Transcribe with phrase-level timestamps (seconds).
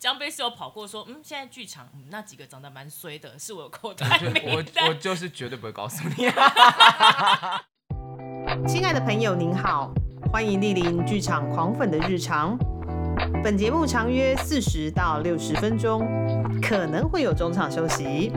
[0.00, 6.24] 江杯是有跑过说，嗯，现在剧场、嗯、那几个长得蛮衰的，是我有口袋 我我就是绝对不会告诉你。
[8.66, 9.92] 亲爱的朋友，您好，
[10.32, 12.56] 欢迎莅临剧场狂粉的日常。
[13.44, 16.00] 本节目长约四十到六十分钟，
[16.62, 18.32] 可能会有中场休息。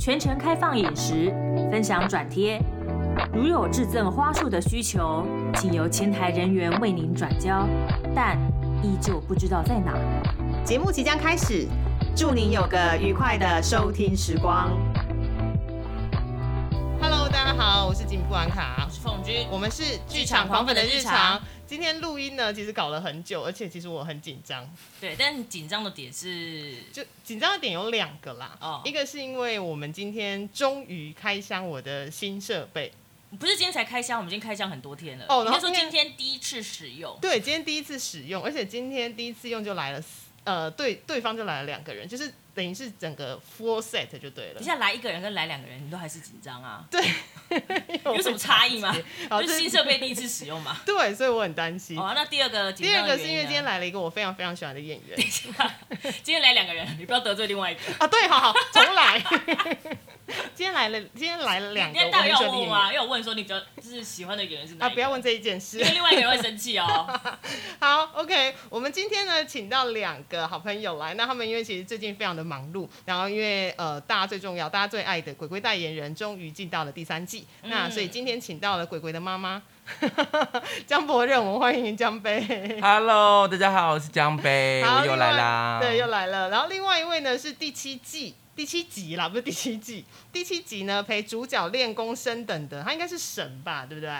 [0.00, 1.30] 全程开放饮食，
[1.70, 2.60] 分享转贴。
[3.32, 7.64] 如有致赠花束的需求，请由前台人员为您转交，
[8.12, 8.36] 但
[8.82, 9.94] 依旧不知道在哪。
[10.68, 11.66] 节目即将开始，
[12.14, 14.68] 祝您有个愉快的收听时光。
[17.00, 21.40] Hello，大家好，我是景布安卡我，是凤君，我们是剧场狂粉的日常。
[21.66, 24.70] 今天录音呢，其实搞了很久，而且其实我很紧张。
[25.00, 32.92] 对，但紧张的点是，就紧张的点有两个啦，哦一个是因为我们今天终于开箱我的新设备，
[33.38, 35.24] 不是今天才开箱，我们已经开箱很多天了。
[35.30, 37.16] 哦然后说今天第一次使用。
[37.22, 44.64] 对，今天第一次使用，而且今天第一次用就来了四，呃，对，对方就来了两个人，就是等于是整个 full set 就对了你。
[44.64, 46.84] 现在来一个人跟来两个人，你都还是紧张啊？
[46.90, 47.00] 对，
[48.04, 48.92] 有什么差异吗？
[49.30, 50.76] 就是新设备第一次使用嘛。
[50.84, 51.96] 对，所以我很担心。
[51.96, 55.16] 哦，那第二个第二个是因为今天来了一个我非常非常喜欢的演员
[56.24, 57.80] 今天来两个人，你不要得罪另外一个。
[58.00, 59.22] 啊，对，好好重来。
[60.54, 62.92] 今天来了，今天来了两个今天大家个我很喜要问吗？
[62.92, 65.84] 因为我问说你比较就是喜欢的演员是哪啊，不要问，这一件事因。
[65.84, 67.20] 为另外一个人会生气哦。
[67.80, 71.14] 好，OK，我们今天呢，请到两个好朋友来。
[71.14, 79.62] 那他们因为其实最近非常的忙碌，然后因为呃，大家最重要，大家最爱的鬼鬼代言人终于进到了第三季，嗯那所以今天请到了鬼鬼的妈妈
[80.86, 82.80] 江博任，我们欢迎江杯。
[82.80, 85.78] Hello，大家好，我是江杯，我又来啦。
[85.80, 86.48] 对，又来了。
[86.48, 88.34] 然后另外一位呢是第七季。
[88.56, 90.04] 第七集啦，不是第七季。
[90.32, 94.10] 第七集呢，陪主角练功升等的，他应该是神吧，对不对？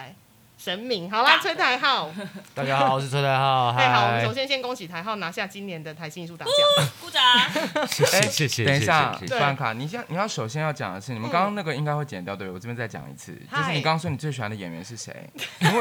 [0.58, 1.08] 神明。
[1.08, 2.10] 好啦，崔台浩。
[2.52, 6.54] 大家好，我是崔台浩，嗨， 好，我们首，先先恭喜台浩拿下今年的台新艺术大奖。
[7.00, 7.22] 鼓掌。
[7.86, 15.14] 谢哎谢谢谢，等一下，谢谢对范卡，你先你要首先要讲的是，你们嗯刚刚那个应该会剪掉，对我这边再讲一次，就是你刚刚说你最喜欢的演员是谁？
[15.60, 15.74] 你为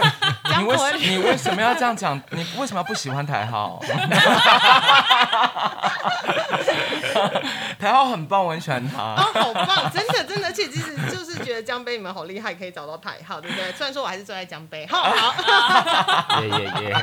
[0.59, 2.21] 你为什你为什么要这样讲？
[2.29, 3.81] 你为什么要不喜欢台浩？
[7.79, 13.71] 台浩很棒，我很喜欢哦，好棒，真的真的，而且其实就是觉得江杯你们好厉害，可以找到台号，对不对？
[13.73, 16.95] 虽然说我还是坐在江杯，好好耶耶 耶，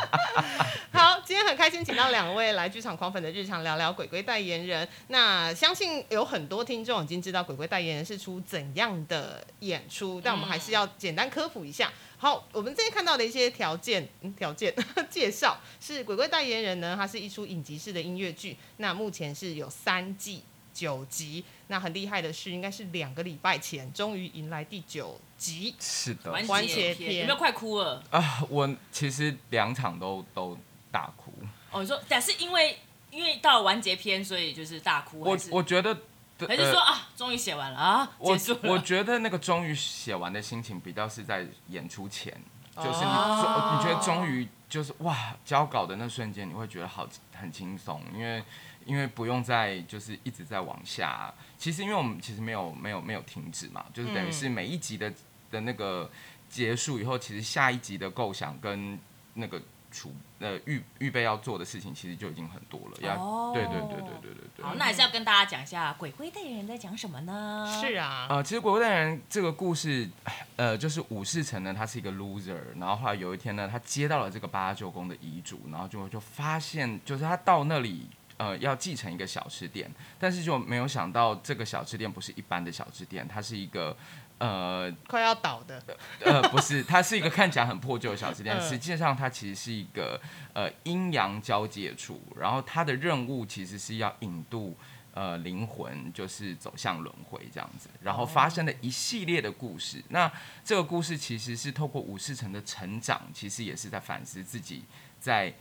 [0.92, 4.86] 好，今天很开心请到两位来剧场狂粉的日常聊聊鬼鬼代言人。
[5.08, 11.90] 那相信有很多听众已经知道鬼鬼代言人是出怎样的演出，但我们还是要简单科普一下。
[12.24, 14.74] 好，我们这边看到的一些条件，嗯，条件
[15.10, 20.42] 介绍是鬼鬼代言人呢，它是一出影集式的音乐剧，那目前是有三季。
[20.72, 25.72] 九集，那很厉害的是，应该是两个礼拜前终于迎来第九集。
[25.78, 28.02] 是的完完结篇有没有快哭了？
[28.10, 30.58] 啊，我其实两场都都
[30.90, 31.32] 大哭。
[31.70, 32.76] 哦，你说，但是因为
[33.12, 35.96] 因为到完结篇，所以就是大哭，我我觉得，
[36.40, 38.36] 还是说啊，终于写完了啊，我。
[38.62, 42.32] 我觉得那个终于写完的心情比较是在演出前，
[42.76, 48.42] 就是你哦终你觉得终于就是哇交稿的那瞬间，你会觉得好很轻松，因为
[48.84, 51.32] 因为不用再就是一直在往下。
[51.56, 55.12] 其实因为我们其实没有没有没有停止嘛，就是等于是每一集的
[55.50, 56.10] 的那个
[56.50, 58.98] 结束以后，其实下一集的构想跟
[59.34, 59.60] 那个
[59.94, 62.98] 储呃预预备要做的事情，其实就已经很多了。
[63.00, 64.64] 要、哦对对对对对对对。
[64.64, 67.80] 好，那还是要跟大家讲一下鬼鬼代言人在讲什么呢？
[67.80, 70.10] 是啊，呃，其实《鬼鬼代言人》这个故事，
[70.56, 78.08] 呃，就是武士城呢，他是一个 loser，然后后来有一天呢，他接到了这个八舅公的遗嘱，然后就就发现，就是他到那里。
[78.36, 79.88] 呃，要继承一个小吃店，
[80.18, 83.96] 但是就没有想到这个小吃店不是一般的小吃店，它是一个
[84.38, 85.82] 呃快要倒的。
[86.24, 90.20] 呃，不是， 它是一个看起来很破旧的小吃店，嗯实际上它其实是一个
[90.52, 94.76] 呃阴阳交界处，然后它的任务其实是要引渡
[95.12, 100.02] 呃灵魂，就是走向轮回这样子，然后发生了一系列的故事。
[100.08, 100.30] 那
[100.64, 104.84] 这个故事其实是透过武士城的成长，其实也是在反思自己
[105.18, 105.52] 在。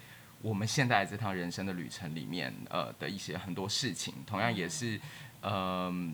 [0.42, 5.00] 我们现在这趟人生的旅程里面，呃的一些很多事情，同样也是，
[5.42, 6.14] 嗯、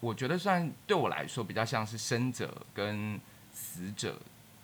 [0.00, 3.20] 我觉得算对我来说比较像是生者跟
[3.52, 4.18] 死者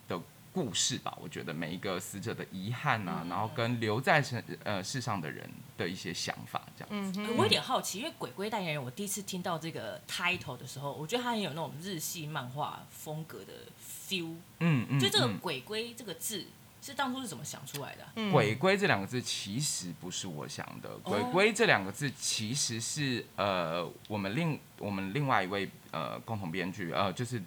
[0.06, 0.20] 的
[0.52, 1.16] 故事吧。
[1.20, 6.88] 我觉得每一个死者的遗憾啊，然后跟留在世呃世上的人的一些想法，这样。
[6.90, 13.52] 嗯呃我有点好奇，因为鬼鬼代言人，我第一次听到这个 title 的时候，我觉得他很有那种日系漫画风格的
[14.08, 14.37] feel。
[14.60, 15.00] 嗯嗯。
[15.00, 16.46] 就这个鬼“鬼龟”这个字，
[16.84, 27.42] 是当初是怎么想出来的啊、嗯鬼龟这两个字其实不是我想的，鬼龟这两个字其实是呃我们另我们另外一位呃共同编剧呃就是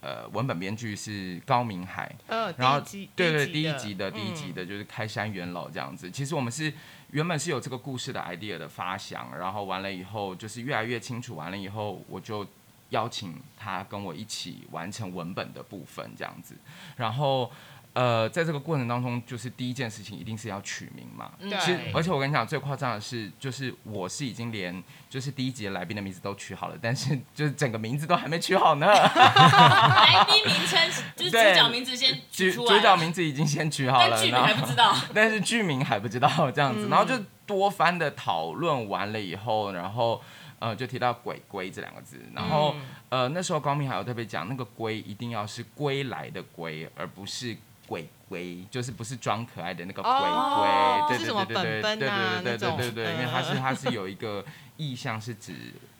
[0.00, 6.10] 呃文本编剧是高明海，呃，然后第一集对对，第第一集的嗯第一集的就是开山元老这样子。
[6.10, 6.72] 其实我们是
[7.12, 12.46] 原本是有这个故事的 idea 的发想，然后完了以后就是越来越清楚，完了以后我就
[12.88, 16.56] 邀请他跟我一起完成文本的部分这样子。
[16.96, 17.52] 然后
[17.92, 21.32] 呃，在这个过程当中，就是第一件事情一定是要取名嘛。
[21.40, 28.86] 嗯对其实，而且我跟你讲，最夸张的是，就是我是已经连就是第一集的来宾的名字都取好了，但是 就是整个名字都还没取好呢。
[28.86, 30.78] 来 宾名称
[31.16, 34.94] 就是主角名字先取出主角名字已经先取好了，但剧名然后还不知道。
[35.12, 40.22] 但是剧名还不知道这样子，嗯然后就多番的讨论完了以后，然后
[40.60, 47.56] 呃就提到“鬼龟”这两个字，然后、嗯呃那时候高明还有特别讲，那个“龟”一定要是归来的“龟”，而不是。
[47.90, 54.44] 鬼鬼就是不是装可爱的那个鬼哦龟，对是什么对对对对本本啊对对对对对对，因为它是嗯它是有一个
[54.76, 55.52] 意象是指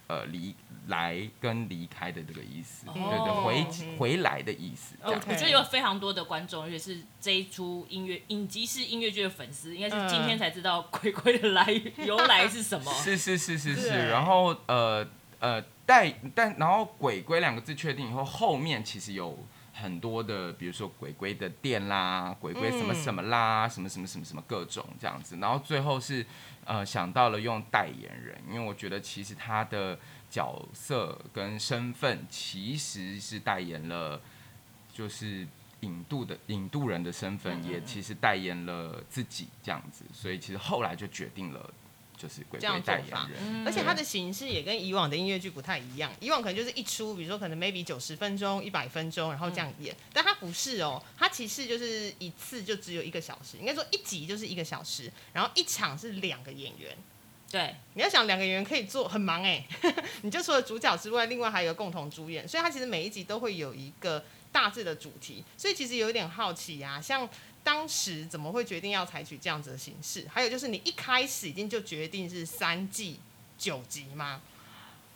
[0.06, 0.54] 呃离
[0.86, 5.20] 来跟离开的这个意思，对对哦回嗯回来的意思，这样。
[5.28, 11.66] 我觉得有非常多的观众，也是这一出音乐影集是音乐剧的粉丝，应该是今天才知道鬼鬼的来
[11.98, 12.92] 由来是什么。
[12.94, 15.04] 是是是是是，然后呃
[15.40, 19.36] 呃但但然后鬼鬼两个字确定以后，后面其实有
[19.80, 26.24] 很多的，比如说鬼鬼的店啦，鬼鬼什么什么啦，什么什么什么什么各种这样子，然后最后是
[26.64, 29.98] 呃想到了用代言人，因为我觉得其实他的
[30.30, 34.20] 角色跟身份其实是代言了，
[34.92, 35.46] 就是。
[35.82, 41.72] 引渡的引渡人的身份也其实代言了自己这样子，所以其实后来就决定了
[42.20, 43.24] 就是鬼这样鬼做法。
[43.24, 43.64] 代言人。
[43.64, 43.66] 嗯。
[43.66, 56.96] 而且它的形式也跟以往的音乐剧不太一样，以往可能就是一出，比如说可能 maybe 九十分钟、一百分钟，然后这样演，但它不是哦，它其实就是一次就只有一个小时，应该说一集就是一个小时，然后一场是两个演员。
[57.50, 59.66] 对，你要想两个演员可以做很忙哎，
[60.22, 67.28] 你就除了主角之外，另外还有一个共同主演，所以它其实每一集都会有一个大致的主题，所以其实有点好奇啊，像
[67.62, 70.26] 当时怎么会决定要采取这样子的形式？
[70.32, 73.20] 还有就是你一开始已经就决定是三季
[73.58, 74.40] 九集吗？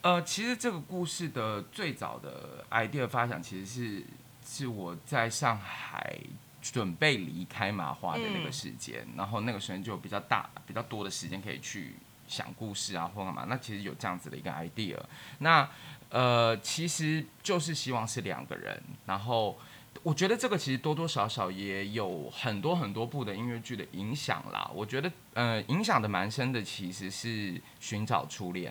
[0.02, 4.04] 呃，其实这个故事的最早的 idea 发想，其实是
[4.46, 6.18] 是我在上海
[6.60, 11.94] 准备离开麻花的那个时间，然后那个时间就有比较大、比较多的时间可以去
[12.28, 13.46] 想故事啊，或干嘛。
[13.48, 14.98] 那其实有这样子的一个 idea，
[15.38, 15.66] 那
[16.10, 19.58] 呃，其实就是希望是两个人，然后。
[20.04, 24.70] 我觉得这个其实多多少少也有很多很多部的音乐剧的影响啦。
[24.74, 27.28] 我觉得，呃，影响的蛮深的其实是
[27.80, 28.70] 《寻找初恋》，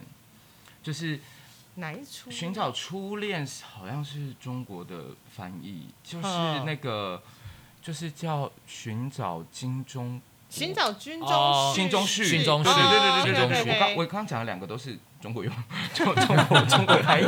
[0.83, 1.19] 就是
[1.75, 2.29] 哪一出？
[2.29, 7.19] 寻找初恋是好像是中国的翻译，就是嗯那个
[7.81, 10.21] 就是叫寻找金钟
[10.61, 11.81] 寻找军中哦序。
[11.81, 13.73] 金钟序，对对对对对。
[13.73, 15.53] 我刚我刚刚讲的两个都是中国用，
[15.93, 17.25] 中中国 中国翻译，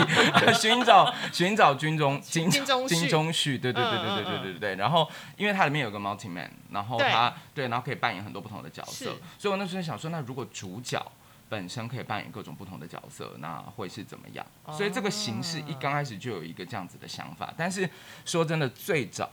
[0.59, 2.95] 寻找寻找军中金金钟序。
[2.95, 4.75] 金钟序，对对对对对对对对对。
[4.75, 7.09] 然后因为它里面有个 multi man，然后对。
[7.09, 11.03] 他对，然后可以扮演很多不同的角色，所以我那时候想说，那如果主角。
[11.47, 14.43] 本身可以扮演各种不同的角色，那会是怎么样？
[14.75, 17.53] 所以这个形式一刚开始就有一个这样子的想法。
[17.55, 17.87] 但是
[18.25, 19.29] 说真的，最早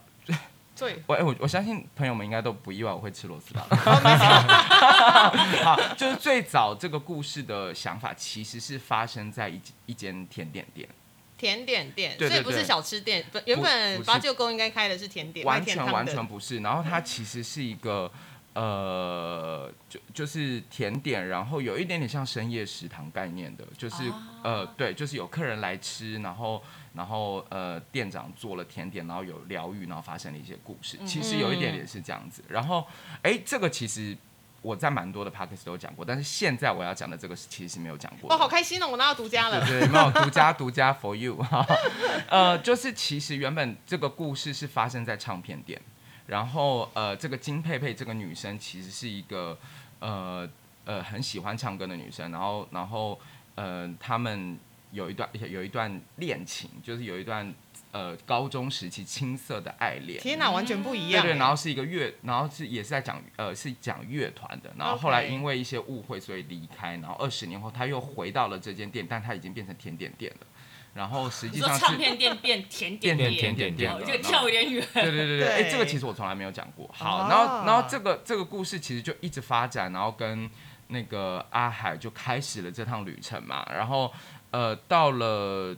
[0.79, 3.67] 对，我哎我我相信朋友们应该都不意外我会吃螺丝吧？
[3.71, 3.77] 哦
[5.63, 10.89] 好，就是最早这个故事的想法其实是发生在一一间甜点店，
[11.37, 13.25] 甜点店，对对对所以不是小吃店。
[13.31, 16.59] 本原本八舅公应该开的是甜点，完全完全不是。
[16.61, 18.11] 然后它其实是一个
[18.55, 26.63] 呃，就就是甜点，然后有一点点像深夜食堂概念的，就是、啊呃，对，就是有客人来吃，然后
[26.95, 30.99] 然后呃，店长做了甜点，然后有疗愈，然后发生了一些故事。
[31.07, 32.43] 其实有一点也是这样子。
[32.49, 32.87] 然后
[33.23, 34.17] 哎，这个其实。
[34.63, 38.37] 我在蛮多的 p o d c a s t 都有讲过，但是现在我要讲的这个其实是没有讲过的。
[38.37, 38.87] 哇，好开心哦！
[38.87, 39.59] 我拿到独家了。
[39.67, 41.67] 对对，没有独家独家 for you 哈，
[42.31, 45.83] 呃，就是其实原本这个故事是发生在唱片店，
[46.27, 49.59] 然后呃，这个金佩佩这个女生其实是一个
[49.99, 50.49] 呃
[50.85, 53.19] 呃很喜欢唱歌的女生，然后然后
[53.57, 54.57] 呃他们
[54.93, 57.53] 有一段有一段恋情，就是有一段
[57.91, 61.25] 呃高中时期青涩的爱恋，天哪，完全不一样。
[61.25, 70.47] 对对，然后是一个乐，然后是也是在讲呃是讲乐团的，然后后来因为一些误会所以离开，然后二十年后他又回到了这间店，但他已经变成甜点店了，
[70.95, 71.85] 然后实际你说上是。
[71.87, 74.87] 唱片店变甜点变店，甜点店了哦这个跳有点远。
[74.93, 76.91] 对对对对，哎、这个其实我从来没有讲过。
[76.93, 80.51] 好，哦然后然后这个这个故事其实就一直发展，然后跟
[80.89, 83.67] 那个阿海就开始了这趟旅程嘛。
[83.73, 84.13] 然后
[84.53, 85.77] 呃，到了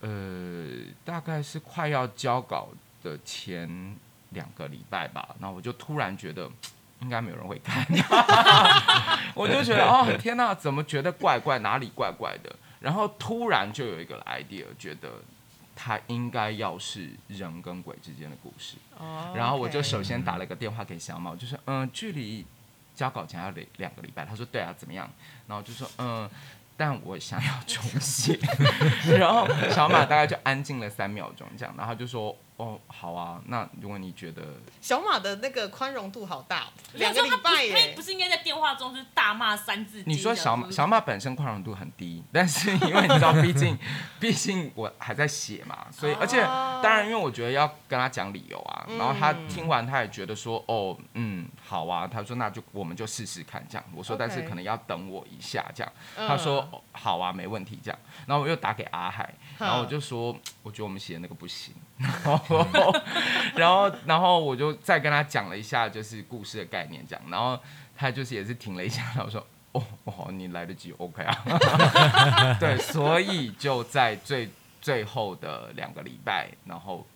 [0.00, 0.68] 呃
[1.04, 2.68] 大概是快要交稿
[3.02, 3.96] 的前
[4.30, 6.50] 两个礼拜吧，然后我就突然觉得。
[7.02, 7.86] 应该没有人会看，
[9.36, 12.56] 我就觉得哦天哪，怎么觉得怪怪，哪里怪怪的？
[12.80, 15.10] 然后突然就有一个 idea，觉得
[15.76, 18.78] 它应该要是人跟鬼之间的故事。
[18.96, 22.46] 哦然后我就首先打了个电话给小猫，就是，嗯，距离
[22.94, 24.24] 交稿前还有两两个礼拜。
[24.24, 25.06] 他说，对啊，怎么样？
[25.46, 26.28] 然后就说，嗯，
[26.76, 28.38] 但我想要重写。
[29.18, 34.42] 然后小马大概就安静了三秒钟，这样，然后就说，哦，好啊，那如果你觉得
[34.80, 37.90] 小马的那个宽容度好大哦，两个礼拜耶。
[37.90, 38.02] 他不。
[38.06, 40.12] 是应该在电话中就是大骂三字经？
[40.12, 43.76] 你说小马马小马本身宽容度很低，但是因为你知道，毕竟
[44.20, 56.28] 毕竟我还在写嘛，所以而且哦当然，因为我觉得要跟他讲理由啊，然后他嗯听完他也觉得说，哦，嗯，好啊，他说那就我们就试试看这样，我说但是可能要等我一下这样，嗯。
[56.28, 62.66] 他说、哦好啊，没问题这样，然后我又打给阿海，然后我嗯就说我觉得我们写的那个不行，然后
[63.54, 67.58] 然后然后我就再跟他讲了一下就是故事的概念这样，然后
[67.96, 69.46] 他就是也是停了一下，然后说。
[69.72, 71.44] 哦，哦，你来得及，OK 啊，
[72.58, 74.48] 对，所以就在最
[74.80, 77.06] 最后的两个礼拜，然后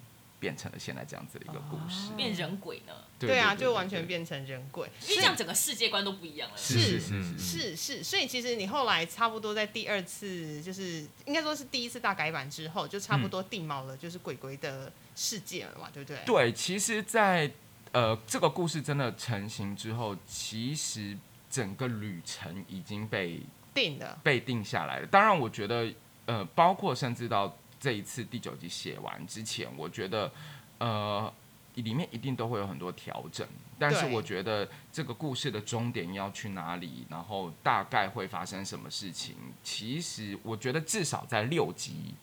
[0.40, 2.10] 变成了现在这样子的一个故事。
[2.16, 2.92] 变人鬼呢？
[3.18, 4.88] 对啊，就完全变成人鬼。
[5.02, 6.56] 因为这样整个世界观都不一样了。
[6.56, 16.18] 是是是是是，所以其实你后来差不多在第二次，就是应该说是第一次大改版之后，就差不多定锚了，就是鬼鬼的世界了嘛，对不对？
[16.24, 17.50] 对，其实在，
[17.92, 21.18] 呃这个故事真的成型之后，其实
[21.50, 23.42] 整个旅程已经被
[23.74, 24.18] 定了。
[24.22, 25.06] 被定下来了。
[25.06, 25.92] 当然，我觉得
[26.24, 30.30] 呃，包括甚至到这一次第九集写完之前，我觉得
[30.78, 31.32] 呃
[31.74, 33.48] 里面一定都会有很多调整。
[33.78, 39.34] 但是我觉得这个故事的终点要去哪里，然后大概会发生什么事情，
[39.64, 42.14] 其实我觉得至少在六集。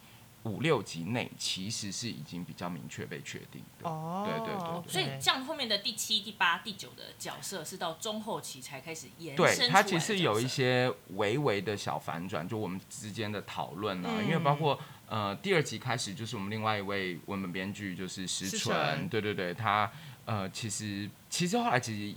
[0.44, 19.90] 五六集内其实是已经比较明确被确定的，哦，对对对对所以像后面的第七、第八、第九的角色是到中后期才开始延伸对，它其实有一些微微的小反转，就我们之间的讨论啊，嗯因为包括呃第二集开始就是我们另外一位文本编剧就是石纯对对对，他
[20.26, 22.16] 呃其实其实后来其实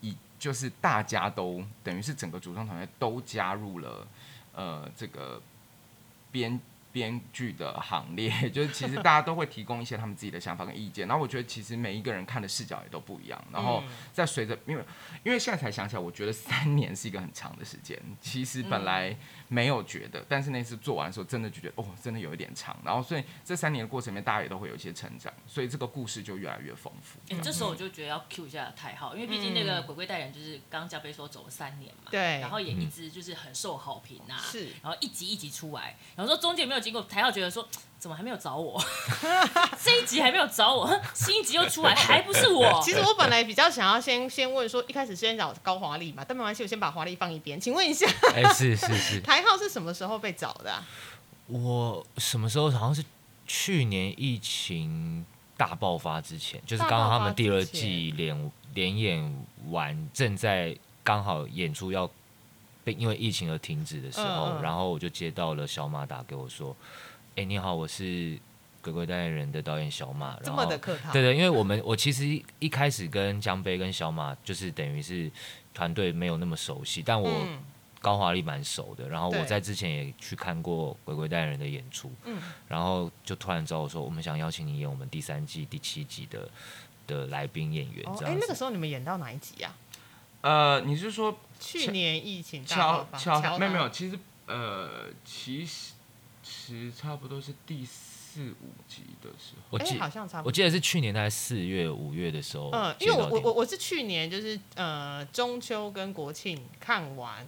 [0.00, 4.06] 以就是大家都等于是整个主创团队都加入了
[4.54, 5.40] 呃这个
[6.30, 6.60] 编。
[6.94, 14.84] 编剧的行列， 就是其实大家都会提供一些他们自己的想法跟意见，然后我觉得其实每一个人看的视角也都不一样，然后嗯再随着，因为
[15.24, 18.00] 因为现在才想起来，我觉得三年是一个很长的时间。
[18.20, 19.16] 其实本来
[19.48, 22.76] 没有觉得，但是那次做完的时候，真的就觉得哦，真的有一点长。
[22.84, 27.18] 然后所以这三年的过程里面，大家也都会有一些成长，所以这个故事就越来越丰富。
[27.34, 37.66] 哎、这时候我就觉得要 cue 一下太浩，因为毕竟那个鬼鬼代言就是刚刚嘉贝说走了三年嘛，对然后也一直就是很受好评啊，是然后一集一集出来，然后说中间没有经过，台浩觉得说
[37.98, 38.80] 怎么还没有找我，
[39.82, 47.58] 这一集还没有找我，新一集又出来，还不是我， 其实我本来比较想要先先问说，一开始先找高华丽嘛，但没关系，我先把华丽放一边。
[47.58, 50.86] 请问一下，哎、是是是， 台号是什么时候被找的、啊？
[51.46, 52.70] 我什么时候？
[52.70, 53.04] 好像是
[53.46, 55.24] 去年疫情
[55.56, 62.10] 大爆发之前，就是刚好他们第二季连连演完，正在刚好演出要
[62.84, 66.76] 被因为疫情而停止的时候，嗯嗯然后我就接到了小马打给我说
[67.34, 68.38] ：“哎、你好，我是
[68.82, 71.12] 鬼鬼代言人的导演小马。”这然后么的客套？
[71.12, 75.30] 对对，因为我们我其实一一开始跟江杯跟小马就是等于是
[75.72, 77.58] 团队没有那么熟悉，但我嗯
[78.00, 82.38] 高华丽蛮熟的，然后我在之前也去看过鬼鬼代言人的演出，嗯
[82.68, 86.46] 然后就突然找我说，我们想邀请你演我们第三季第七集的
[87.06, 88.04] 的来宾演员。
[88.22, 89.74] 哎那个时候你们演到哪一集啊？
[90.44, 95.92] 呃，你是说去年疫情大敲爆发敲敲他没有没有，其实呃其实
[96.42, 99.62] 其实差不多是第四五集的时候。
[99.62, 100.48] 哎、我记好像差不多。
[100.48, 107.46] 我记得是去年大概四月五月的时候嗯，因为我我我我是去年就是呃中秋跟国庆看完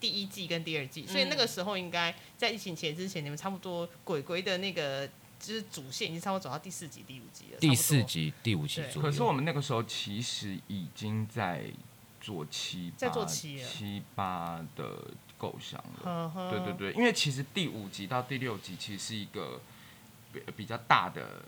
[0.00, 5.06] 第一季跟第二季，所以那个时候应该在疫情前之前，你们差不多鬼鬼的那个
[5.38, 7.58] 就是主线已经差不多走到第四集第五集了。
[7.60, 9.08] 第四集第五集对左右。
[9.08, 11.66] 可是我们那个时候其实已经在
[12.22, 16.04] 做七在八做七七八的构想了。
[16.04, 16.50] 呵呵。
[16.50, 19.60] 对对对，因为其实第五集到第六集其实是一个
[20.32, 21.42] 比比较大的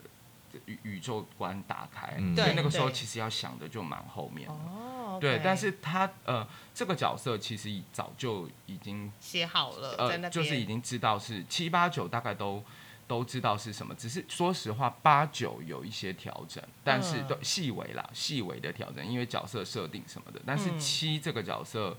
[0.65, 2.35] 宇宇宙观打开，嗯。
[2.35, 4.47] 所以那个时候其实要想的就蛮后面
[5.21, 12.61] 对但是他呃这个角色其实早就已经写好了、呃就是已经知道是七八九大概都
[13.07, 20.41] 都知道是什么，只是说实话八九有一些调整，但是嗯都细微啦，细微的调整，因为角色设定什么的。
[20.45, 21.95] 但是嗯七这个角色，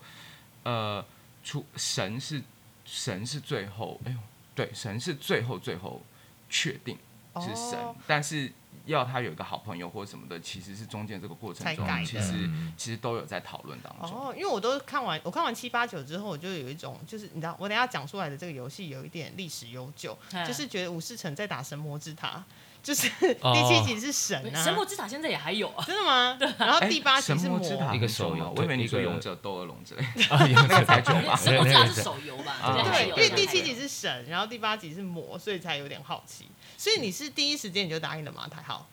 [0.65, 1.05] 呃，
[1.45, 2.43] 出神是
[2.85, 4.19] 神是最后，哎呦，
[4.55, 6.03] 对，神是最后最后
[6.51, 6.99] 确定
[7.37, 8.53] 是神，哦但是
[8.87, 12.73] 要他有一个好朋友或者什么的，其实是中间这个过程中其实嗯。
[12.77, 14.19] 其实都有在讨论当中。
[14.19, 20.47] 哦，因为我都看完，我看完七八九之后，我就有一种，就是你知道，我等下讲出来的这个游戏有一点历史悠久，嗯。
[20.47, 22.45] 就是觉得武士城在打神魔之塔，
[22.83, 23.09] 就是
[23.41, 23.53] 哦。
[23.55, 26.39] 第七集是神啊，神魔之塔现在也还有啊，真的吗？
[26.59, 31.35] 然后哎第八集是魔，魔之塔一个手游吗我以为你说勇者斗恶龙之类， 啊，有那个才久吧？
[31.37, 32.53] 神魔之塔是手游吧？
[32.63, 36.49] 啊对，因为第七集是神，然后第八集是魔，所以才有点好奇。
[36.87, 38.47] 所以你是第一时间你就答应了吗？
[38.49, 38.89] 太好，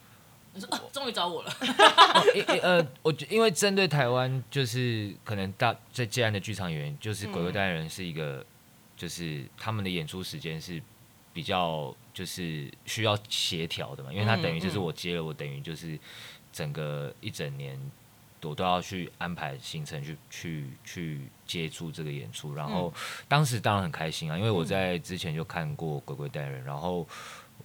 [0.51, 1.55] 你说啊，终于找我了，
[2.63, 8.43] 呃，我觉因为针对台湾，就是可能大在接案的剧场演员，就是《鬼鬼代言人》是一个，
[8.97, 10.81] 就是他们的演出时间是
[11.31, 15.99] 比较就是需要协调的嘛，因为他等于就是我接了，我等于就是
[16.51, 17.79] 整个一整年。
[18.45, 22.93] 我都要去安排行程，去去去接触这个演出，然后
[23.25, 27.07] 当时当然很开心啊，因为我在之前就看过《鬼鬼代言人》，然后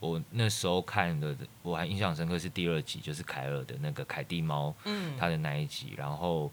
[0.00, 6.50] 我那时候看的我还印象深刻是第二集，就是凯尔的那个凯蒂猫，嗯，他的那一集，然后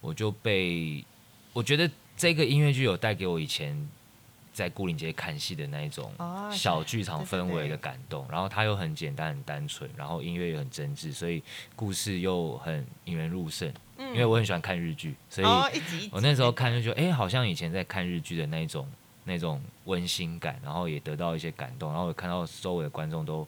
[0.00, 1.04] 我就被
[1.52, 3.76] 我觉得这个音乐剧有带给我以前
[4.52, 11.42] 在牯岭街看戏的那一种哦小剧场氛围的感动，然后它又很简单很单纯，然后音乐又很真挚，所以
[11.74, 13.70] 故事又很引人入胜。
[13.98, 14.08] 嗯。
[14.12, 15.46] 因为我很喜欢看日剧，所以
[16.10, 18.90] 我那时候看就觉得，哎、好像以前在看日剧的那种
[19.26, 23.46] 那种温馨感，然后也得到一些感动，然后我看到周围的观众都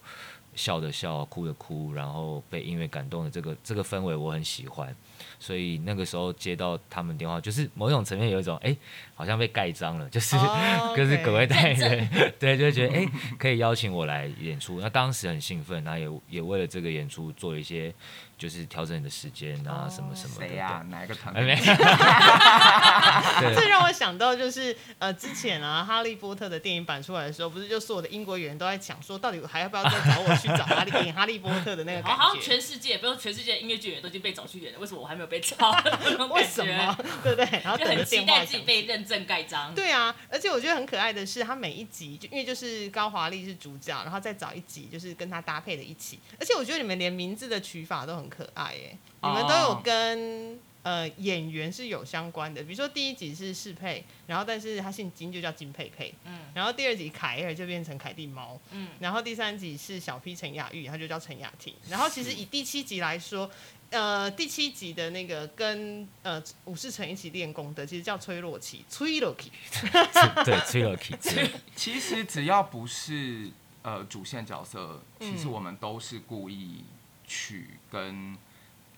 [0.55, 4.95] 笑的笑，哭的哭，然后被音乐感动的这个这个氛围我很喜欢，
[5.39, 8.77] 所以那个时候接到他们电话，就是某种层面有一种，哎、
[9.15, 13.07] 好像被盖章了， 就是、哦就是各位代言人，对，就觉得哎、
[13.39, 17.95] 可以邀请我来演出，那当时很兴奋，然后也也为了这个演出做一些
[18.39, 20.85] 就是调整你的时间啊，哦什么什么的，谁呀？
[20.89, 21.43] 哪一个团队？
[21.45, 21.57] 没。
[23.41, 32.43] 对 这让我想到，就是呃，之前啊，《哈利波特》的电影版出来的时候，不是就所有的英国演员都在讲说，到底还要不要再找我去找哈利演《哈利波特》的那个感好好像？
[32.43, 35.57] 全世界，不用全世界的音乐剧演员都已经被找去演了，为什么我还没有被找？
[36.33, 36.97] 为什么？
[37.23, 37.61] 对不对？
[37.65, 39.75] 然后很期待自己被认证盖章。
[39.75, 50.59] 对啊，而且我觉得很可爱的是，他每一集就因为就是高华丽是主角，然后再找一集就是跟他搭配的一起，而且我觉得你们连名字的取法都很可爱耶，你们都有哦跟。
[50.85, 61.75] 呃，演员是有相关的，比如说第一集是适配，然后但是他姓金就叫金佩佩，嗯然后第二集凯尔就变成凯蒂猫，嗯，然后第三集是小 P 陈雅玉，他就叫陈雅婷。
[61.91, 63.51] 然后其实以第七集来说，
[63.91, 69.53] 呃，第七集的那个跟呃武士城一起练功的，其实叫崔洛奇，崔洛奇。
[70.47, 71.15] 对，崔洛奇
[71.77, 73.51] 其实只要不是
[73.83, 76.85] 呃主线角色，其实嗯我们都是故意
[77.29, 78.37] 去跟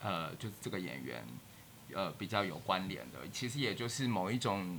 [0.01, 1.23] 呃就是这个演员
[1.93, 3.19] 呃比较有关联的。
[3.31, 4.79] 其实也就是某一种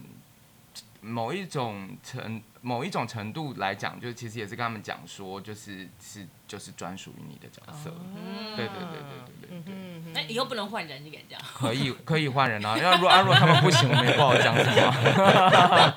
[1.02, 7.94] 某一种程某一种程度来讲，就其实也是跟他们讲说，就是是就是专属于你的角色。
[8.16, 9.74] 嗯对对对对对对对。
[9.74, 11.42] 嗯那以后不能换人，你敢这样？
[11.54, 14.92] 可以可以换人啊，要如果啊如果他们不行，我们也不好讲什么。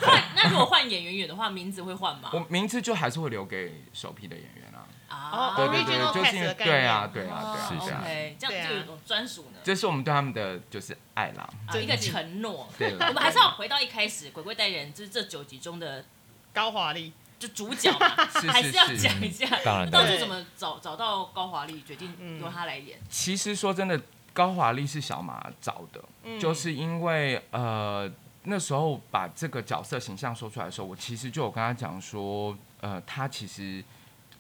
[0.01, 2.31] 换那如果换演员演的话，名字会换吗？
[2.33, 4.74] 我名字就还是会留给首批的演员
[5.14, 5.31] 啊。
[5.35, 9.59] 啊，对对对就是因为对啊念对啊对啊是这对啊样就有一种专属呢。
[9.62, 11.48] 这是我们对他们的就是爱啦。
[11.66, 12.68] 啊，一个承诺。
[12.79, 16.05] 对，我们还是要回到一开始，鬼鬼代言人就是这九集中的
[16.53, 19.46] 高华丽，就主角嘛， 是还是要是讲一下。
[19.64, 22.98] 当然初怎么找找到高华丽，决定嗯由他来演？
[23.09, 24.00] 其实说真的，
[24.33, 28.11] 高华丽是小马找的，嗯就是因为呃
[28.44, 33.83] 那时候把这个角色形象说出来的时候，我其实就有跟他讲说，呃，他其实。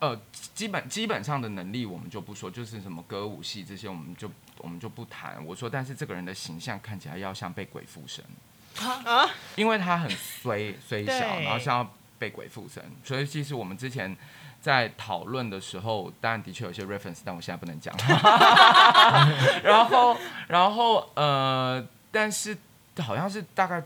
[0.00, 0.20] 呃，
[0.54, 5.44] 基本基本上的能力我们就不说，就是什么歌舞戏这些我们就我们就不谈。
[5.46, 8.24] 我说，但是这个人的形象看起来要像被鬼附身，
[8.86, 14.14] 啊， 因为他很衰衰小，对然后像要被鬼附身，所以其实我们之前
[14.60, 17.94] 在讨论的时候，当然的确有些 reference，但我现在不能讲。
[19.62, 20.16] 然后，
[20.48, 22.56] 然后呃，但是
[22.98, 23.82] 好像是大概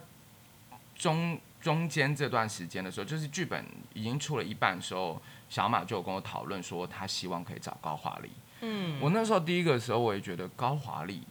[0.96, 8.30] 中中间这段时间的时候，就是剧本已经出了一半的时候，小马就有跟我讨论说，他希望可以找高华丽。
[8.60, 11.22] 嗯，我那时候第一个时候，我也觉得高华丽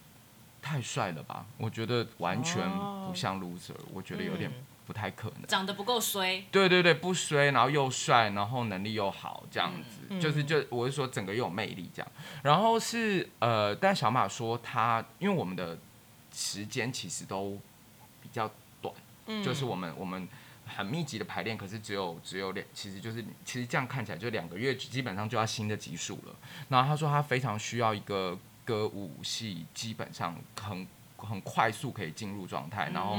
[0.61, 4.63] 太帅了吧，我觉得完全哦不像 loser，、我觉得有点嗯。
[4.87, 5.45] 不太可能。
[5.47, 10.21] 长得不够衰，对对对，不衰，然后又帅，然后能力又好，这样子，嗯。
[10.21, 12.09] 就是就我是说整个又有魅力这样。
[12.41, 15.77] 然后是呃，但小马说他，因为我们的
[16.31, 17.59] 时间其实都
[18.21, 18.49] 比较
[18.81, 19.43] 短，嗯。
[19.43, 20.25] 就是我们我们
[20.67, 26.35] 很密集的排练，可是只有只有两，其实就是其实这样看起来就两个月，基本上就要新的集数了。
[26.69, 33.17] 然后他说他非常需要一个歌舞戏，基本上很很快速可以进入状态，然后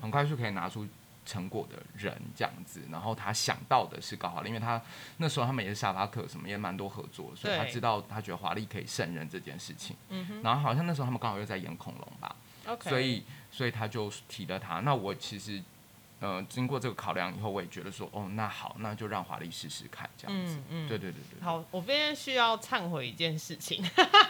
[0.00, 0.86] 很快速可以拿出
[1.24, 4.80] 成果的人这样子，然后他想到的是高华丽，因为他
[5.16, 9.96] 那时候他们也是沙发客，什么也蛮多合作，所以他知道他觉得华丽可以胜任这件事情。
[10.08, 14.80] 嗯哼然后好像那时候他们刚好又在演恐龙吧，，OK，所以所以他就提了他。
[14.80, 15.60] 那我其实
[16.20, 20.56] 呃经过这个考量以后，我也觉得说，哦，那好，那就让华丽试试看这样子。
[20.70, 23.84] 嗯嗯，对对对对，好，我这边需要忏悔一件事情，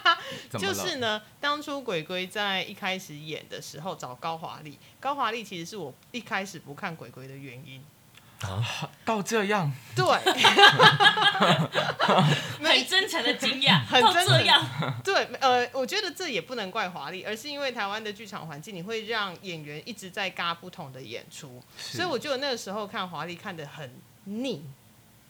[0.58, 7.82] 就是呢，当初鬼鬼在一开始演的时候找高华丽，高华丽其实是我一开始不看鬼鬼的原因。
[9.04, 10.04] 到这样，对，
[12.62, 14.38] 很真诚的惊讶，到 很真诚。
[14.38, 14.64] 这样，
[15.04, 23.90] 对，呃，我觉得这也不能怪华丽，而是因为台湾的剧场环境，你会让演员一直在嘎不同的演出，所以我觉得那个时候看华丽看得很
[24.24, 24.62] 腻，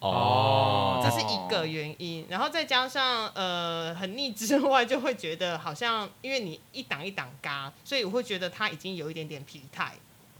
[0.00, 2.26] 哦，这是一个原因。
[2.28, 9.92] 然后再加上呃很腻之外，就会觉得好像因为你一档一档嘎，所以我会觉得他已经有一点点疲态，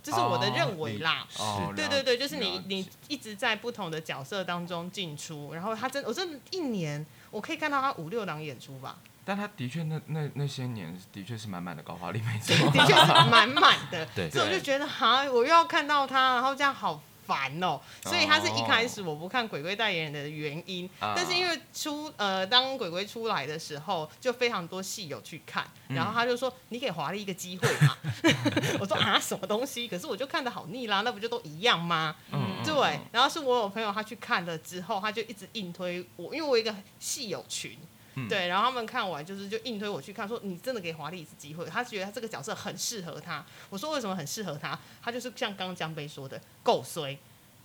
[0.06, 1.26] 这是我的认为啦。
[1.38, 12.54] 哦，对对对，就是你你一直在不同的角色当中进出，然后他真我真的一年我可以看到他五六档演出吧，但他的确那那那些年的确是满满的高华丽，没错。
[12.70, 14.06] 的确是满满的。
[14.14, 17.80] 对所以我就觉得哈，我又要看到他，然后这样好烦哦。
[18.04, 27.96] 所以他是一开始我不看鬼鬼代言人的原因，啊但是因为出呃当鬼鬼出来的时候，就非常多戏友去看，嗯然后他就说你给华丽一个机会嘛。
[28.78, 29.88] 我说啊什么东西？
[29.88, 32.14] 可是我就看的好腻啦，那不就都一样吗？
[32.32, 37.76] 嗯对，然后是我有朋友他去看了之后，他就一直硬推我，因为我有一个戏友群。
[38.18, 43.44] 嗯对，然后他们看完就是就硬推我去看，说你真的给华丽一次机会，他觉得他这个角色很适合他。
[43.68, 44.78] 我说为什么很适合他？
[45.02, 47.12] 他就是像刚刚江杯说的，够衰，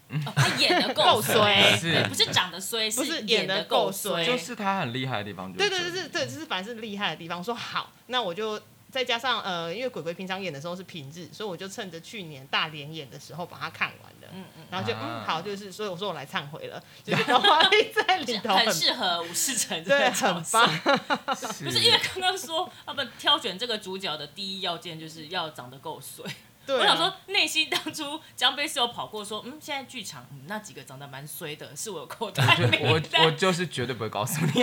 [0.10, 7.38] 哦他演的够够衰不是长得衰，不是演的够够衰就是他很厉害的地方，就是对对对，这里是对，就是反正是厉害的地方。
[7.40, 14.27] 我说好，那我就再加上呃，因为鬼鬼平常演的时候是平日，所以我就趁着去年大连演的时候把它看完了。
[14.34, 20.60] 嗯嗯，然后就嗯啊好，就是所以我说我来忏悔了， 就是高华丽在里头很适合吴世成这对，个角很色。
[20.60, 21.36] 棒。
[21.36, 26.25] 是 不是因为刚刚说他们挑选这个主角的第一要件就是要长得够衰。
[26.65, 34.52] 对、啊，我想说，内心当初江杯是有跑过说，嗯，现在剧场、嗯、那几个长得蛮衰的，是我有口袋就我我就是绝对不会告诉你，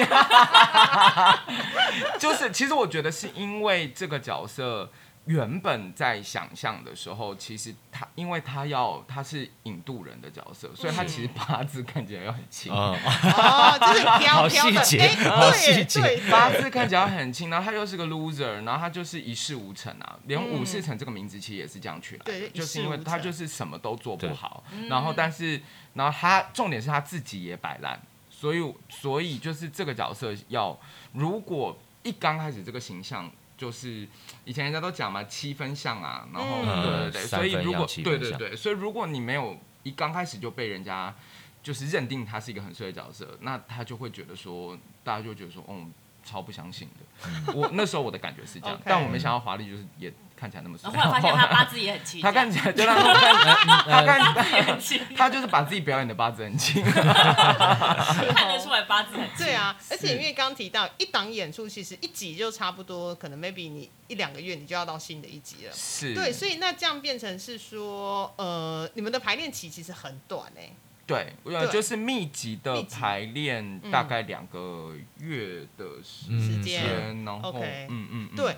[2.18, 4.90] 就是其实我觉得是因为这个角色
[5.28, 12.72] 原本在想象的时候，其实他因为他要他是引渡人的角色，所以他其实八字看起来要很轻。
[12.72, 15.02] 嗯， 哦，就是飘好飘的，细节。
[15.02, 16.00] 哎好对细节。
[16.00, 25.60] 对，八字看起来很轻，然后他又是个 loser，然后他就是一事无成啊，连武士成这个名字其实也是这样取来的，对就是因为他就是什么都做不好，然后但是
[25.92, 30.78] 然后他重点是他自己也摆烂，所以所以就是这个角色要
[31.12, 33.30] 如果一刚开始这个形象。
[33.58, 34.06] 就是
[34.48, 37.11] 以前人家都讲嘛，七分像啊，然后、嗯。
[37.12, 41.14] 对对对，所以如果对对对，所以如果你没有一刚开始就被人家
[41.62, 45.92] 就是认定他是一个很帅的角色，那他就会觉得说，大家就觉得说，嗯，
[46.24, 47.52] 超不相信的。
[47.52, 50.90] 我那时候我的感觉是这样 但我没想到华丽就是也看起来那么衰。
[50.92, 56.83] 然后后来发现他八字也很轻，他看起来就让他看，他看 也很轻，他就是把自己表演的八字很轻。
[56.85, 59.46] 看得出来八字很轻。
[59.46, 65.72] 对啊，而且因为刚刚提到一档演出，其实一集就差不多，可能 maybe 你一两个月你就要到新的一集了。
[65.74, 70.70] 是，对，所以那这样变成是说，呃，你们的排练期其实很短哎、
[71.07, 71.72] 对，呃，对。
[71.72, 76.83] 就是密集的排练，大概两个月的时嗯间。
[76.83, 78.37] 间，然后嗯嗯，嗯。
[78.37, 78.57] 对，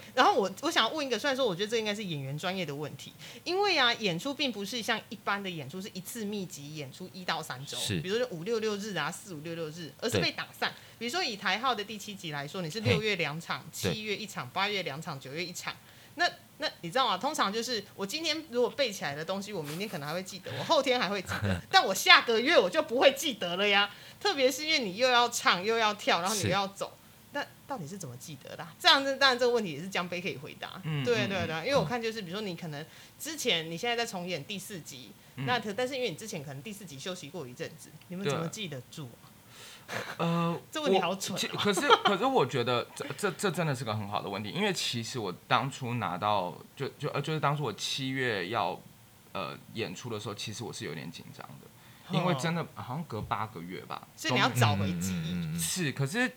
[0.51, 3.13] 我我想要问一个，虽然说我觉得这应该是演员专业的问题，
[3.45, 10.73] 因为啊，演出并不是像一般的演出是一次密集演出一到三周，是比如说五六六日啊，四五六六日，而是被打散。
[10.99, 15.75] 比如说以台号的第七集来说，你是六月两场，七月一场，八月两场，九月一场。
[16.17, 17.17] 那那你知道吗？
[17.17, 23.91] 通常就是我今天如果背起来的东西，我明天可能还会记得，我后天还会记得， 但我下个月我就不会记得了呀。
[24.19, 26.93] 特别是因为你又要唱又要跳，然后你又要走，
[27.33, 30.81] 那到底是怎么记得的啊、这样子当然这个问题也是江杯可以回答。
[30.85, 32.85] 嗯对对对，因为我看就是比如说你可能
[33.19, 35.47] 之前你现在在重演第四集，嗯。
[35.47, 39.31] 那可但是因为你之前可能第四集休息过一阵子，你们怎么记得住啊？
[40.19, 48.81] 呃， 这问题好蠢可是可是我觉得 这这这真的是个很好的问题，因为其实我当初拿到就就呃就是当初我七月要
[49.33, 55.59] 呃演出的时候，其实我是有点紧张的，因为真的，好像隔八个月吧，所以你要找回记忆。
[55.59, 56.31] 是，可是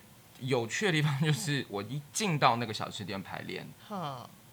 [0.46, 3.68] 有趣的地方就是 我一进到那个小吃店排练，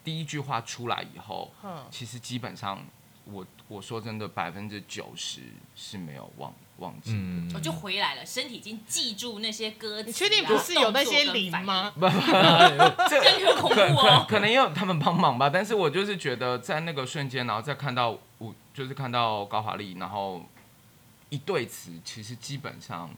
[0.03, 1.53] 第一句话出来以后，
[1.91, 2.85] 其实基本上
[3.25, 5.43] 我我说真的，百分之九十
[5.77, 7.19] 是没有忘忘记的。
[7.19, 10.07] 嗯我就回来了，身体已经记住那些歌词啊。
[10.07, 11.67] 你确定不是有那些动作跟反应？
[11.67, 11.93] 零吗？
[13.09, 14.27] 这这样很恐怖可哦。
[14.29, 20.43] 可能也有他们帮忙吧，但是我就是觉得在那个瞬间，然后再看到我就是看到高华丽，然后
[21.29, 23.11] 一对词，其实基本上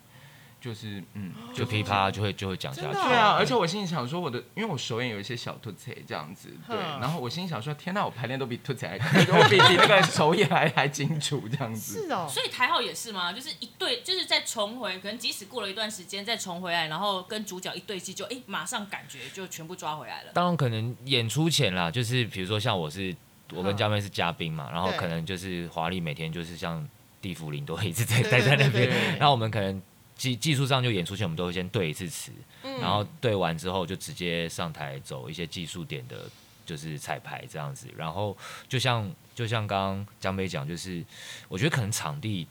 [0.62, 2.92] 就是嗯，就噼啪就会就会讲下去。
[2.92, 12.07] 对啊，而且我心里想说，我的因为我手眼有一些小凸彩这样子，对，然后我心里想说，天呐，我排练都比凸彩还， 我比比那个手眼还还清楚这样子。
[12.07, 13.33] 是哦，所以台号也是吗？
[13.33, 20.31] 就是一对，就是再重回，可能即使过了一段时间再重回来，然后跟主角一对戏，就哎、马上感觉就全部抓回来了。
[20.33, 23.12] 当然可能演出前啦，就是比如说像我是
[23.53, 26.88] 我跟嗯佳妹是嘉宾嘛，然后可能就是华丽每天就是像
[27.20, 29.81] 地府林都会一直在 待在那边对对对，那我们可能
[30.16, 32.81] 技技术上就演出前我们都会先对一次词，嗯。
[32.81, 36.29] 然后对完之后就直接上台走一些技术点的，
[36.64, 37.88] 就是彩排这样子。
[37.96, 38.37] 然后
[38.68, 41.05] 就像就像刚刚江北讲，就是
[41.48, 42.46] 我觉得可能场地，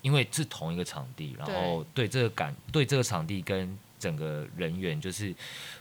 [0.00, 5.34] 因为是同一个场地，然后对这个感对这个场地跟整个人员，就是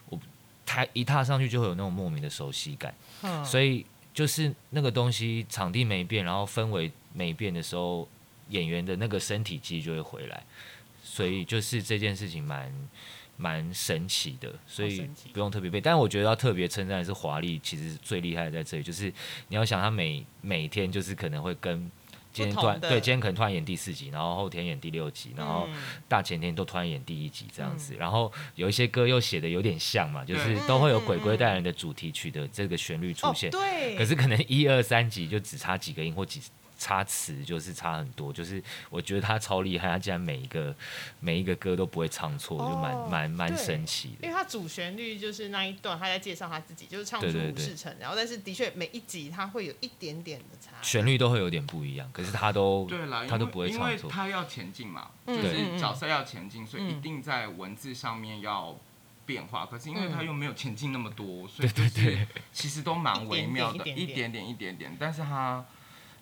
[0.10, 0.20] 我
[0.66, 8.08] 他一踏上去就会有那种莫名的熟悉感，嗯所以就是那个东西场地没变，然后氛围没变的时候，
[8.50, 10.44] 演员的那个身体记忆就会回来，
[11.12, 12.72] 所以就是这件事情蛮
[13.36, 15.82] 蛮神奇的，所以不用特别背。
[15.82, 19.12] 但我觉得要特别称赞的是华丽，其实最厉害的在这里，就是
[19.50, 21.92] 你要想他每每天就是可能会跟。
[22.34, 25.76] 今天突然对，今天可能突然演第四集，然后后天演第六集，然后嗯
[26.08, 36.42] 大前天都突然演第一集这样子，然后有一些歌又写的有点像嘛，就是都会有《鬼鬼带人》的主题曲的这个旋律出哦现，对，可是可能一二三集就只差几个音或几
[36.82, 38.34] 差词，就是差很多。
[38.34, 40.76] 就是我觉得他超厉害，他竟然每一个
[41.20, 44.28] 每一个歌都不会唱错，就蛮哦蛮蛮神奇的。
[44.28, 50.72] 因为他主旋律就是那一段，他在介绍他自己，就是唱出对对对武士城，然后但是的确每一集他会有一点点的差。
[50.82, 54.10] 旋律都会有点不一样，可是他都对啦，他都不会唱错。
[54.10, 58.76] 他要前进嘛，嗯就是角色要前进，所以嗯一定在文字上面要
[59.28, 59.68] 变化。
[59.68, 64.98] 可是因为嗯他又没有前进那么多，所以就是其实都蛮微妙的，一点点一点点一点点。
[65.00, 65.64] 但是他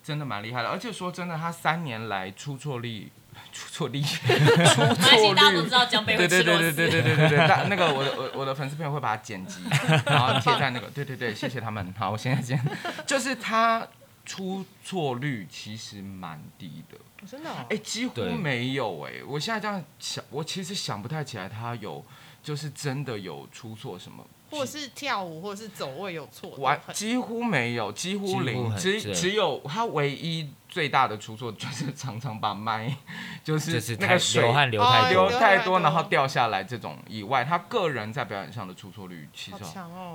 [0.03, 3.11] 真的蛮厉害的，而且说真的，他三年来出错率
[3.53, 7.03] 出错率 出错大家都率知道江北对对会对对对对丝。
[7.03, 9.61] 对对对，但那个我的我我的粉丝朋友会把它剪辑，
[10.05, 11.93] 然后贴在那个，对对对，谢谢他们。
[11.97, 12.59] 好，我现在先，
[13.05, 13.87] 就是他
[14.25, 22.03] 出错率其实蛮低的，哦真的、哦，哎、几乎没有哎、我现在这样想，我其实想不太起来他有
[22.43, 24.25] 就是真的有出错什么。
[24.49, 32.95] 或者是跳舞，或者是走位有错，完几乎没有，几几乎乎零，很只只有他唯一最大的出错就是 常常把麦
[33.43, 39.57] 就是太那个水流汗流哦太多流，流太多，太多然后掉下来这种以外，他个人在表演上的出错率其实。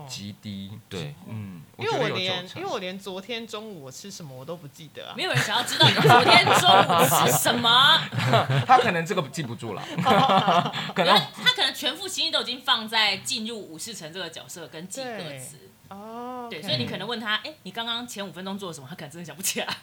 [0.08, 0.70] 极低。
[0.88, 5.24] 对，嗯，因为我连因为我连昨天中午我吃什么我都不记得啊没。
[5.24, 7.98] 有人想要知道你昨天中午吃什么，
[8.66, 9.82] 他可能这个记不住了，
[10.94, 11.16] 可能
[11.64, 15.56] 能全副心意都已经放在进入武士城这个角色跟记歌词。
[15.88, 18.86] 哦，对所以你可能问他，哎、你刚刚前五分钟做了什么？
[18.88, 19.76] 他可能真的想不起来。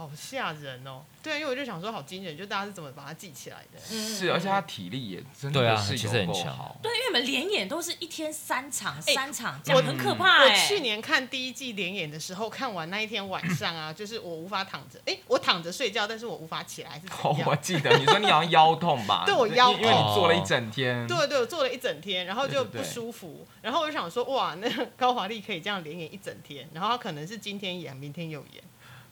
[0.00, 1.02] 好吓人哦。
[1.22, 3.78] 对，因为我就想说好惊人，就大家是怎么把它记起来的？
[3.78, 6.78] 是，而且他体力也真对啊的是其实很强有够好。
[6.82, 17.58] 对，因为你们连演都是一天三场，哎三场，这我样很可怕哎、我去年看第一季连演的时候，看完那一天晚上啊，就是我无法躺着，哎，我躺着睡觉，但是我无法起来，是怎哦，我样？
[17.60, 19.24] 记得你说你好像腰痛吧？
[19.28, 21.06] 对我腰因因为你坐了一整天。
[21.06, 28.64] 对对，我坐了一整天，然后就不对对对舒服，然后我就想说，哇，那个高华丽可以这样连演一整天，然后他可能是今天演，明天又演，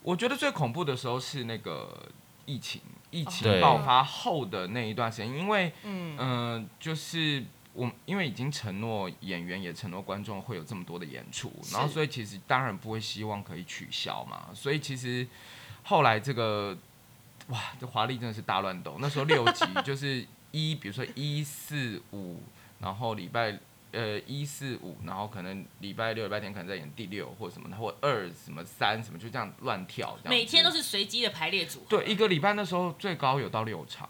[0.03, 2.09] 我觉得最恐怖的时候是那个
[2.47, 2.81] 疫情，
[3.11, 15.27] 疫情爆发后的那一段时间，因为嗯，嗯、就是我因为已经承诺演员也承诺观众会有这么多的演出，然后所以其实当然不会希望可以取消嘛，所以其实
[15.83, 16.77] 后来这个
[17.49, 22.41] 哇，这华丽真的是大乱斗，那时候六集 就是一，比如说一四五，
[22.81, 23.59] 然后礼拜。
[23.93, 34.09] 呃，一四五，然后可能礼拜六、礼拜天可能在演第六或什么的，或二什么三什么，就这样乱跳，这样每天都是随机的排列组合，对，一个礼拜那时候最高有到六场，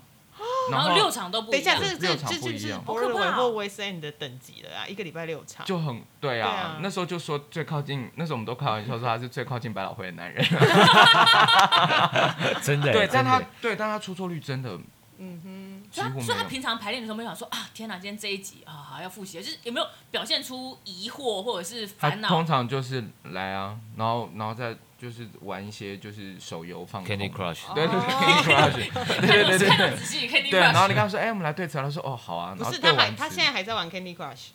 [0.71, 1.79] 然后六场都不一样。
[1.79, 1.95] 等一下。
[1.95, 2.83] 这这六场这就是不一样。
[2.85, 3.39] 博尔维好可怕哦。
[3.39, 6.79] 或威斯 N 的等级了啊，一个礼拜六场，就很对啊，对啊。
[6.83, 10.45] 那时候就说最靠近，那时候我们都开玩笑说他是最靠近百老汇的男人。
[12.63, 14.79] 真的对，但他的对，但他出错率真的
[15.19, 15.68] 嗯几乎没
[15.99, 16.45] 所以他所以他。
[16.49, 22.47] 平常排练的时候没有想说啊，天哪，今天这一集啊，好要复习，就是有没有表现出疑惑或者是烦恼通？
[22.47, 28.73] 常就是来啊，然后然后再就是玩一些就是手游放空 Candy Crush，对对，Candy Crush，
[29.21, 30.59] 对对对对对。
[30.59, 32.55] 然后你刚刚说，哎，我们来对词，他说，哦，好啊。
[32.57, 34.49] 不是，然后对他还完词他现在还在玩 Candy Crush，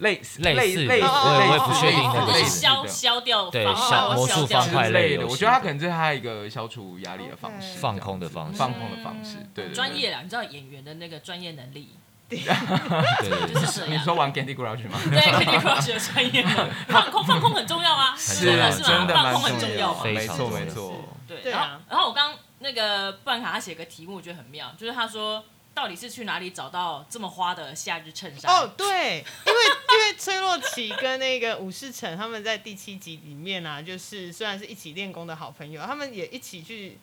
[0.00, 11.90] 类似类似类似我也我也不确定那个就是消的消掉对方消魔术掉方块之类的，我觉得他可能这是他一个消除压力的方式放空的方式放空的方式，对对对专业啦，你知道演员的那个专业能力
[12.28, 12.38] 对。
[13.88, 14.98] 你说玩 Candy Crush 吗？
[15.10, 19.06] 对，肯定要学专业的， 放空放空很重要啊，是真的是吗？
[19.08, 20.94] 放空很重要没错没错。
[21.26, 25.44] 对，然后然后我刚那个布兰卡他写个题目，我觉得很妙，就是他说
[25.80, 28.52] 到底是去哪里找到这么花的夏日衬衫？
[28.52, 29.58] 哦，对，因为
[29.94, 36.98] 因为崔洛奇跟那个武士成他们在第七集里面啊，就是虽然是一起练功的好朋友，他们也一起去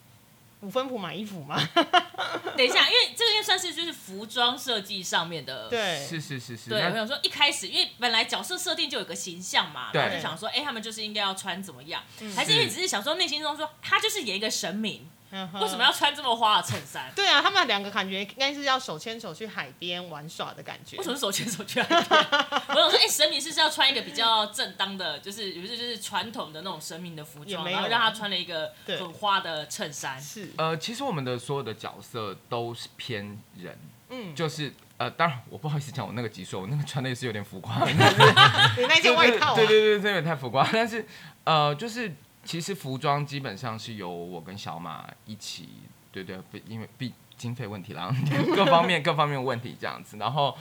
[0.61, 1.59] 五分铺买衣服嘛。
[2.55, 5.67] 等一下，因为这个应该算是就是服装设计上面的。
[5.69, 17.11] 对，是是是是，对，我那想说一开始，因为本来角色设定就有个形象嘛，对然后就想说，哎、他们就是应该要穿怎么样，嗯还是因为只是想说内心中说他就是演一个神明，为什么要穿这么花的衬衫？
[17.15, 20.97] 对啊，他们两个感觉应该是要手牵手去海边玩耍的感觉。
[20.97, 22.25] 为什么手牵手去海边？
[22.69, 30.19] 我想说，哎、神明是不是要穿一个比较正当的，就是有些就是传统的那种神明的服装，然后让他穿了一个很花的衬衫。
[30.21, 30.49] 是？
[30.57, 33.77] 呃，其实我们的所有的角色都是偏人，
[34.09, 40.67] 嗯，就是呃，当然我不好意思讲我那个集数，我那个穿的也是有点浮夸， 你那件外套啊，对 对对，这有点太浮夸。
[40.71, 41.05] 但是
[41.43, 42.11] 呃，就是
[42.47, 45.67] 其实服装基本上是由我跟小马一起，
[46.11, 48.09] 对对，因为毕经费问题啦，
[48.55, 50.15] 各方面各方面问题这样子。
[50.17, 50.57] 然后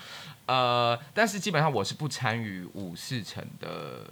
[0.47, 4.11] 呃，但是基本上我是不参与五四城的。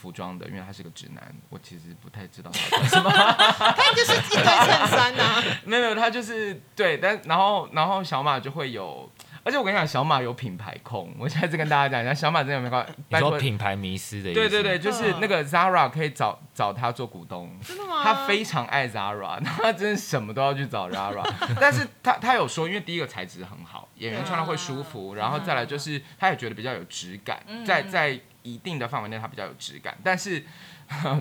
[0.00, 3.10] 服装的，因为他是个直男，我其实不太知道他穿什么。
[3.74, 9.10] 他就是一堆衬衫呐、 没有没有，他就是对，但然后然后小马就会有，
[9.48, 12.86] 而且我跟你讲，小马有品牌控，我现在再跟大家讲一下，小马真的有没有？
[13.08, 14.40] 你说品牌迷失的意思？
[14.40, 18.04] 对对对，就是那个 Zara 可以找找他做股东，真的吗？
[18.04, 21.26] 他非常爱 Zara， 他真的什么都要去找 Zara，
[21.58, 30.44] 但是他他有说，因为第一个材质很好，演员穿了会舒服，然后再来就是他也觉得比较有质感，在在一定的范围内他比较有质感，但是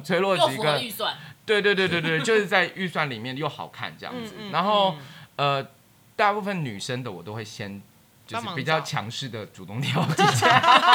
[0.03, 4.33] 崔洛吉跟预算，对对对对对，就是在预算里面又好看这样子。
[4.37, 4.95] 嗯嗯然后
[5.37, 5.67] 嗯呃，
[6.15, 7.81] 大部分女生的我都会先
[8.27, 10.49] 就是比较找强势的主动挑几件，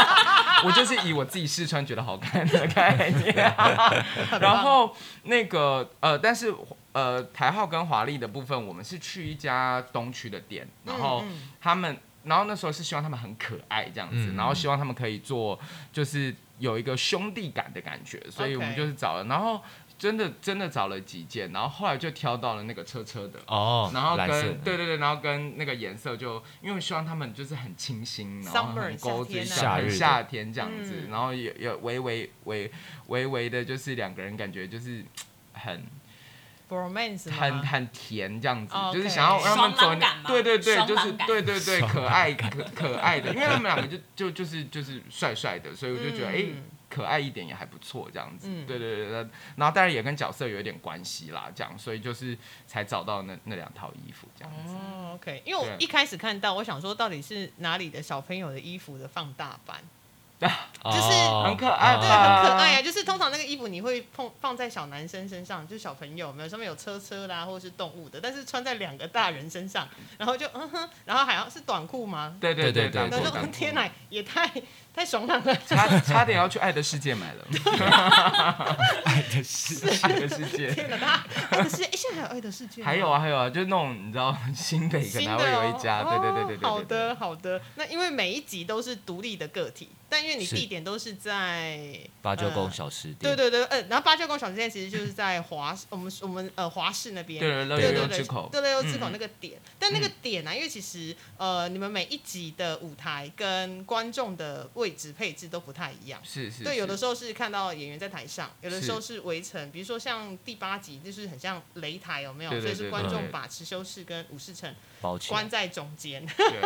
[0.64, 3.35] 我就是以我自己试穿觉得好看的概念。
[4.40, 6.55] 然后那个呃，但是
[6.92, 11.99] 呃，台号跟华丽的部分，我们是去一家东区的店，然后嗯他们。
[12.25, 15.59] 然后那时候是希望他们很可爱这样子，嗯然后希望他们可以做，
[15.92, 19.61] 就是有一个兄弟感的感觉，所以我们就是找了，然后
[20.02, 29.76] 真的真的找了几件，然后后来就挑到了那个车车的，哦，然后跟对对对，然后跟那个颜色就，因为希望他们就是很清新，然后很勾子，夏天啊。
[29.76, 31.10] 很夏天这样子，嗯。
[31.12, 32.68] 然后有有微微微
[33.06, 35.04] 微微的，就是两个人感觉就是
[35.52, 35.86] 很
[37.38, 39.94] 很很甜这样子，哦就是想要让他们走
[40.26, 46.46] 对对对，就是对对对，可爱可可爱的，因为他们两个就就就是就是帅帅的，所以我就觉得哎、
[46.92, 48.66] 可爱一点也还不错这样子，嗯。
[48.66, 54.74] 对对对对，然后当然也跟角色有一点关系啦，这样，所以就是才找到那那两套衣服这样子。
[54.74, 59.78] 哦，OK，因为我一开始看到，我想说到底是哪里的小朋友的衣服的放大版，
[60.40, 61.44] 就是哦。
[61.46, 62.83] 很可爱对，吧很可爱啊。
[62.83, 72.37] 就是通常那个衣服你会碰放在小男生身上，就是小朋友，没有上面有车车啦，或者是动物的，但是穿在两个大人身上，然后就嗯哼，然后还要是短裤吗？
[72.40, 74.50] 对对对对当然后就过当过嗯天哪，也太
[74.94, 75.57] 太爽朗了。
[75.66, 77.46] 差差点要去爱的世界买了，
[79.05, 80.72] 爱的世爱的世界。
[80.72, 82.85] 天哪，他爱的世界，哎，现在还有爱的世界？
[82.85, 86.68] 还有啊，还有啊，就是那种你知道新北可新能还会有一家，对对对对对对。
[86.68, 87.61] 好的，好的。
[87.76, 99.12] 那因为每一集都是独立的个体，但因为你地点都是在八九宫呃小吃店，对对对，嗯，然后八九宫小吃店其实就是在华，我们我们呃华市那边，对对对对对口，对乐悠之口嗯。
[99.12, 106.21] 那个点，但那个点呢、因为其实呃你们每一集的舞台跟观众的位置配置都不太一样。
[106.25, 112.51] 是是，对，有的时候是看到演员在台上，有的时候是围城，比如说像第八集就是很像擂台，有没有？
[112.61, 114.75] 所以是观众把持修士跟武士城。
[115.29, 116.27] 关在中间。
[116.37, 116.61] 对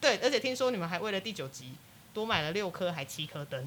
[0.00, 1.72] 对，而且听说你们还为了第九集
[2.12, 3.64] 多买了六颗还七颗灯。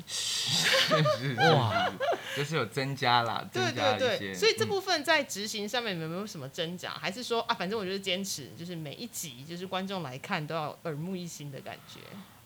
[1.54, 1.90] 哇，
[2.36, 6.92] 就是有增加啦，对对对，所以这嗯部分在执行上面有没有什么挣扎？
[6.96, 12.02] 还是说啊，反正我就是坚持，就是每一集就是观众来看都要耳目一新的感觉。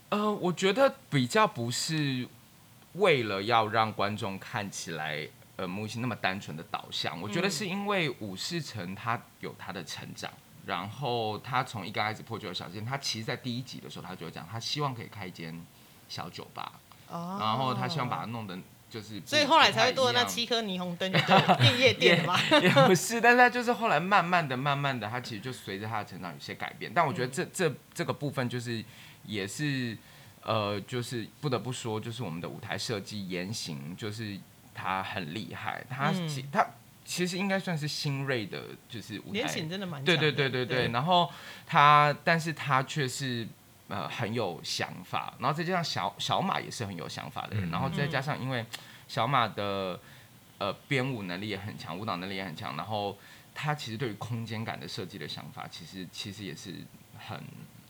[0.09, 2.27] 呃，我觉得比较不是
[2.93, 10.31] 为了要让观众看起来呃木星那么单纯的导向，我觉得嗯是因为武士城他有他的成长。
[10.65, 15.57] 然后他从一刚开始破旧的小店，他其实，在第一集的时候，他就有讲，他希望可以开一间
[16.09, 16.73] 小酒吧，
[17.09, 21.09] 哦然后他希望把它弄得就是，所以后来才会多了那七颗霓虹灯，
[21.57, 22.37] 变夜店嘛。
[22.61, 26.91] 也不是，但是他就是后来慢慢的、慢慢的，他其实就随着他的成长有些改变。
[26.93, 28.83] 但我觉得这这这个部分就是
[29.27, 29.95] 也是
[30.41, 34.39] 呃，就是不得不说，就是我们的舞台设计言行，就是
[34.73, 36.27] 他很厉害，他嗯。
[36.27, 36.65] 其、他
[37.05, 41.31] 其实应该算是新锐的，就是舞台连请真的蛮对对对对对，然后
[41.65, 43.47] 他，但是他却是
[43.87, 47.71] 呃很有想法，然后再加上小小马也是很有想法的人，嗯。
[47.71, 48.65] 然后再加上因为
[49.07, 49.97] 小马的
[50.57, 53.17] 呃编舞能力也很强，舞蹈能力也很强，然后
[53.55, 56.73] 他其实对于空间感的设计的想法，其实其实也是
[57.17, 57.41] 很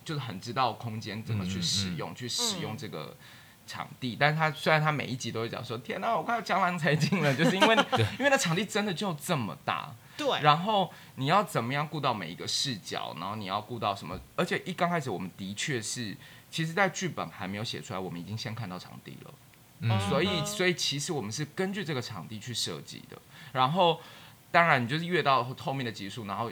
[0.08, 3.16] 就是很知道空间怎么去使用，去使用这个。
[3.70, 7.76] 场地，但是他虽然他每一集都会讲说，天哪、我快要江郎才尽了，就是因为
[8.18, 14.18] 因为那场地真的就这么大，对，然后你要怎么样顾到每一个视角，然后你要顾到什么？
[14.38, 16.16] 而且一刚开始我们的确是，
[16.50, 19.34] 其实，在剧本还没有写出来，我们已经先看到场地了。
[19.82, 23.18] 嗯所以，嗯所以其实我们是根据这个场地去设计的。
[23.52, 24.00] 然后，
[24.50, 26.50] 当然你就是越到后面的集数，然后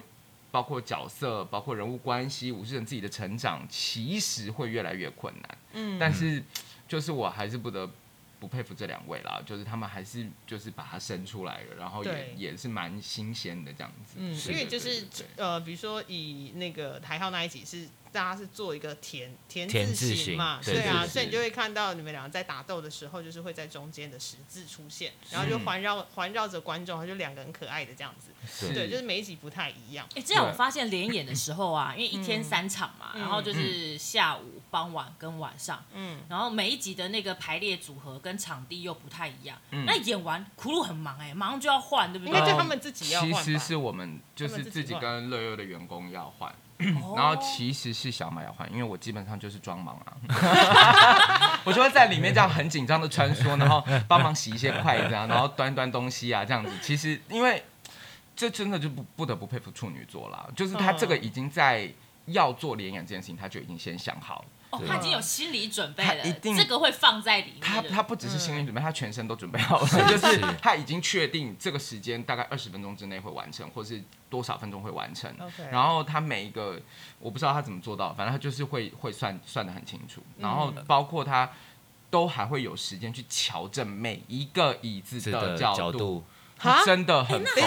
[0.55, 5.57] 包括角色、包括人物关系、武士人自己的成长，其实会越来越困难。
[5.73, 6.41] 嗯但是，
[6.87, 7.91] 就是我还是不得
[8.39, 14.15] 不佩服这两位啦，就是他们还是就是把它生出来了，然后也也是蛮新鲜的这样子。
[14.17, 25.65] 嗯，因为就是呃，比如说以那个台号那一集是大家是做一个田田田字字形嘛，对对啊，所以你就会看到你们两个在打斗的时候，就是会在中间的十字出现，然后就嗯。
[25.65, 33.19] 环绕环绕着观众，然后就两个很可爱的这样子，对，就是每一集不太一样，哎、这样我发现连演的时候啊， 因为一天三场嘛，嗯。
[33.19, 39.59] 然后就是下午、傍晚跟晚上，嗯，然后每一集的那个排列组合跟场地又不太一样。
[39.71, 39.83] 嗯。
[39.85, 42.39] 那演完，苦鲁很忙哎、马上就要换，对不应对？
[42.39, 46.55] 该就他们自己要换，其实是我们就是自己跟乐优的员工要换，哦
[47.15, 56.71] 然后其实是小马要换，因为我基本上就是装忙啊， 我就会在里面这样很紧张的穿梭，然后帮忙洗一些筷子啊，然后端端东西啊这样子。
[56.81, 57.63] 其实因为
[58.35, 61.89] 这真的就不不得不佩服处女座啦，就是他这个已经在
[62.25, 64.45] 要做联演这件事情，他就已经先想好了。
[64.75, 67.61] 哦，他已经有心理准备了一，定这个会放在里面。
[67.61, 75.33] 他他不只是心理嗯准备，他全身都准备好了，就是他已经确定这个时间大概二十分钟之内会完成，或是多少分钟会完成。
[75.71, 76.79] 然后他每一个
[77.19, 81.49] 我不知道他怎么做到，反正他就是会会算算的很清楚，然后嗯包括他
[82.09, 86.23] 都还会有时间去调整每一个椅子的角角度，
[86.85, 87.37] 真的很。
[87.37, 87.61] 很厉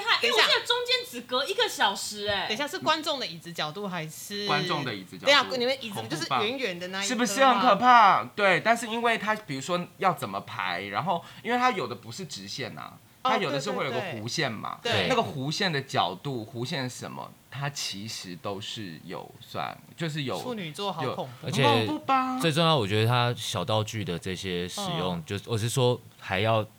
[0.00, 4.46] 害，因为我记得中间只隔一个小时哎、等一下是观众的椅子角度还是？
[4.46, 5.26] 观众的椅子角度。
[5.26, 7.76] 对啊，你们椅子就是恐怖吧圆圆的那一是不是很可？
[7.76, 8.24] 怕？
[8.36, 15.06] 对，但是因为它比如说要怎么排，然后因为它有的不是直线呐、哦它有的是会有个弧线嘛，对。
[15.08, 21.46] 那个弧线的角度、弧线什么，它其实都是有算，就是有处女座好有恐怖。
[21.46, 22.38] 而，且恐怖吧？
[22.38, 25.24] 最重要，我觉得它小道具的这些使用，嗯。
[25.26, 26.70] 就我是说还要对，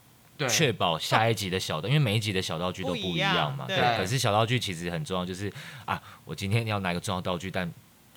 [0.48, 3.66] 确保下一集的小道，因为每一集的小道具都不一样嘛。
[3.68, 5.52] 对可是小道具其实很重要，就是
[5.86, 7.70] 啊，我今天要拿一个重要道具，但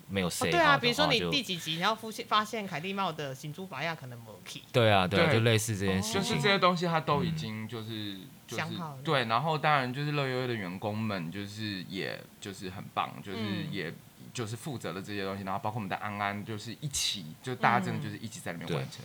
[0.09, 6.49] 没有哦 say 对啊，比如说你第几集，你要发现发现凯蒂帽的行珠拔亚可能没 key，对啊，对啊，就类似这件事情就是这。
[6.49, 13.93] 些东西，它都已经就是、就是想好了对，然后当然就是乐悠悠的员工们，就是也就是很棒，就是嗯也。
[14.35, 19.05] 就是负责了这些东西，然后包括我们的安安，就是一起，就大家真的就是一起在里面完成。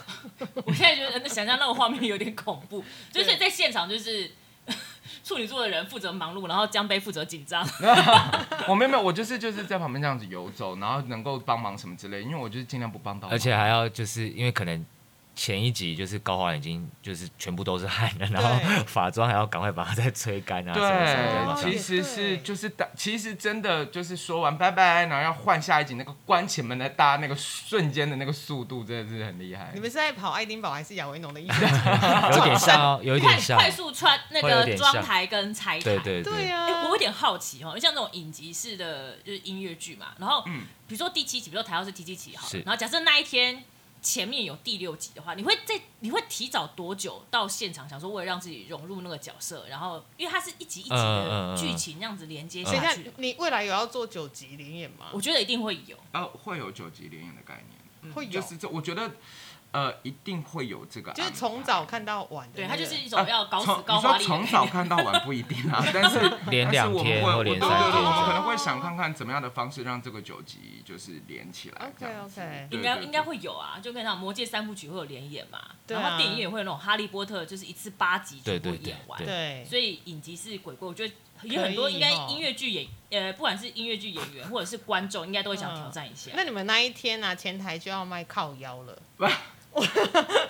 [0.64, 4.30] 我现在觉得那想象那个画面有点恐怖，就是在现场就是
[5.24, 7.66] 处女座的人负责忙碌，然后江杯负责紧张。
[8.68, 13.34] 我没有没有，我就是就是在旁边这样子游走，然后能够帮忙什么之类，因为我就是尽量不帮到忙。
[13.34, 14.84] 而且还要就是因为可能
[15.42, 18.84] 前一集就是高华已经就是全部都是汗了，然后对。
[18.84, 29.72] 法妆还要赶快把它再吹干啊，什么什么对，其实是就是大，其实真的就是说完拜拜，然后要换下一集那个关起门来搭那个瞬间的那个速度，真的是很厉害。
[29.74, 29.80] 你。
[29.80, 31.64] 们是在跑爱丁堡还是亚维农的衣服？
[32.38, 35.82] 有点像哦，有一点像，快快速穿那个妆台跟拆台。
[35.82, 36.22] 对对。
[36.22, 40.62] 对啊，哎、我有点好奇哦，像那种影集式的就是音乐剧嘛，然后、嗯。
[40.86, 43.64] 比如说第七集，比如说台号是第七集好了，然后假设那一天
[44.02, 55.06] 前面有第六集的话，你会在你会提早多久到现场，想说为了让自己融入那个角色，然后因为它是一集一集的嗯剧情那样子连接下去，，你未来有要做九集连演吗？
[55.12, 55.96] 我觉得一定会有。
[56.10, 57.64] 啊，会有九集连演的概
[58.02, 59.08] 念，会有，就是这，我觉得
[59.72, 62.76] 呃一定会有这个，就是从早看到晚的对，那个。
[62.76, 66.20] 它就是一种要搞死高华丽的你说从早看到晚不一定啊， 但是
[66.50, 71.92] 连两天或连会我对三天对对我们可能会想看看怎么样的方式让这个九集就是连起来。
[71.98, 75.58] 这 OK OK，应该应该会有啊，就跟那《魔戒》三部曲会有连演嘛，
[75.88, 79.18] 然后电影也会有那种《哈利波特》，就是一次八集全部对对对演完。
[79.18, 86.30] 对对，所以影集是鬼故，我觉得有很多应该哦音乐剧演呃，不管是音乐剧演员或者是观众，应该都会想挑战一下。
[86.34, 89.02] 那你们那一天呢、啊，前台就要卖靠腰了。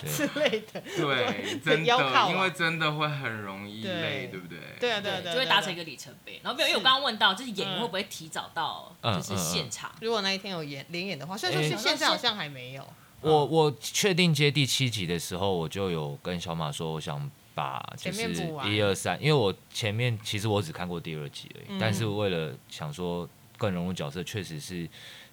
[0.06, 0.80] 之类的。
[0.96, 4.58] 对，真的，因为真的会很容易累，对不对？
[4.80, 5.82] 对啊，对啊，对啊，就会达成一个。
[5.82, 6.40] 里程碑。
[6.44, 9.90] 然后没有，因为我刚刚问到，就是演员嗯会不会提早到嗯就是现场？
[10.00, 12.86] 如果那一天有演连演的话，所以说是现在好像还没有。
[13.20, 18.32] 我我确定接第七集的时候，我就有跟小马说，我想把就是
[18.64, 24.88] 一二三，因为我前面其实我只看过第二集而已，嗯但是为了想说更融入角色，确实是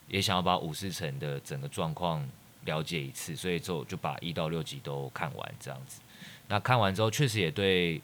[0.08, 2.28] 也想要把武士城的整个状况
[2.70, 6.00] 了解一次，所以就就把一到六集都看完这样子。
[6.48, 8.02] 那看完之后，确实也对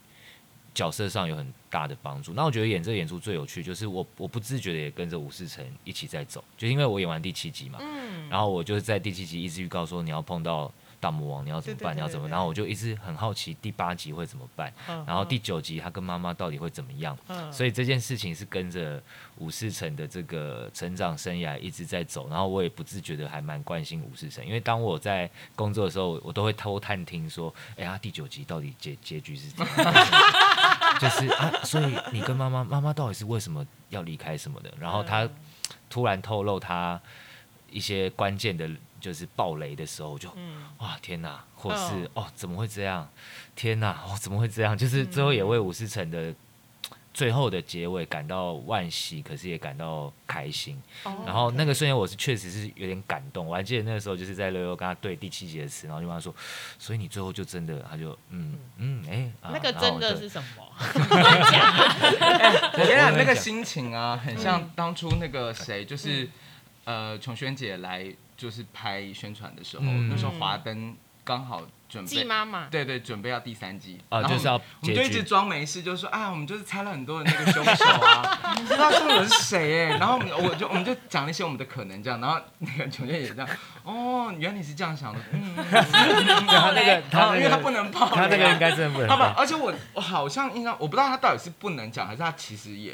[0.73, 2.33] 角色上有很大的帮助。
[2.33, 10.71] 那我觉得演这个演出最有趣，就是我我不自觉的也跟着吴世成一起在走，就因为我演完第七集嘛，嗯，然后我就是在第七集一直预告说你要碰到
[11.05, 11.95] 大魔王，你要怎么办？
[11.95, 12.27] 你要怎么？
[12.27, 14.73] 然后我就一直很好奇第八集会怎么办，
[15.05, 17.15] 然后第九集他跟妈妈到底会怎么样？
[17.27, 18.99] 嗯所以这件事情是跟着
[19.37, 29.93] 武士城的这个成长生涯一直在走，然后我也不自觉的还蛮关心武士城，因为当我在工作的时候，我都会偷探听说，哎、呀，第九集到底结结局是怎样？
[30.99, 34.73] 就是啊，所以你跟妈妈，妈妈到底是为什么要离开什么的？
[34.79, 35.29] 然后他嗯
[35.87, 36.99] 突然透露他
[37.69, 38.67] 一些关键的，
[39.05, 43.07] 就是暴雷的时候，我就嗯哇天哪，或是、嗯哦怎么会这样？
[43.55, 44.75] 天哪，哦怎么会这样？
[44.75, 46.33] 就是最后也为武士城的
[47.13, 50.81] 最后的结尾感到惋惜，可是也感到开心。
[51.03, 56.33] 哦然后那个瞬间我是确实是有点感动，我还记得那个时候就是在六六跟他对第七集的词，然后就跟他说，
[56.79, 60.65] 所以你最后就真的，他就嗯嗯哎、啊那个真的是什么？
[60.81, 61.61] 我跟你讲，
[62.73, 66.27] 我跟你讲那个心情啊，很像当初那个谁，就是
[66.83, 68.05] 呃，琼轩姐来
[68.37, 70.09] 就是拍宣传的时候，嗯。
[70.09, 72.67] 那时候华灯刚好准备，季妈妈。
[72.67, 83.47] 对对，准备要第三季啊然后就是要我们就结一直装没事，就说啊，我们就是猜了很多的那个凶手啊，不知道凶手是谁哎，然后我们我就我们就讲了一些我们的可能这样，然后那个琼姐也这样，
[83.83, 92.93] 哦，原来你是这样想的，嗯，嗯嗯他那个他那因为他个不能爆雷啊，他那个应该真的不能他把，放而且我我好像印象，我不知道他到底是不能讲，还是他其实也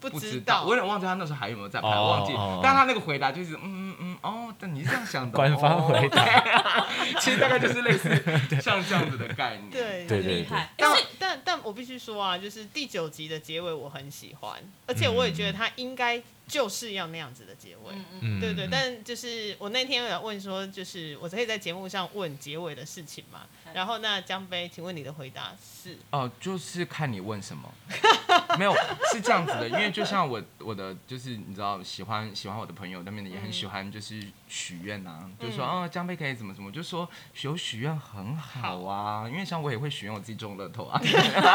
[0.00, 0.62] 不不知知道。
[0.64, 2.60] 我有点忘记他那时候还有没有在拍，哦忘记哦。
[2.62, 6.24] 但他那个回答就是嗯嗯嗯哦，但你是这样想的哦，官方回答。
[6.80, 6.86] 哦
[7.20, 8.08] 其实大概就是类似
[8.62, 9.70] 像这样子的概念。
[9.70, 14.52] 对对对厉害，但但但但我必须说啊，就是第九集的结尾我很喜欢，
[14.86, 16.20] 而且我也觉得他应该
[16.50, 17.92] 就是要那样子的结尾。
[17.92, 23.46] 嗯嗯，嗯对对，但就是我那天有问说，就是我可以在节目上问结尾的事情嘛？
[23.72, 25.96] 然后那江杯，请问你的回答是？
[26.10, 27.72] 哦，就是看你问什么，
[28.58, 28.74] 没有
[29.12, 34.20] 是这样子的，因为就像我我的就是你知道喜欢喜欢我的朋友那边的也很喜欢就是
[34.52, 37.08] 许愿啊，就是说嗯哦江贝可以怎么怎么，我就说
[37.42, 41.00] 有许愿很好啊，因为像我也会许愿我自己中乐透啊，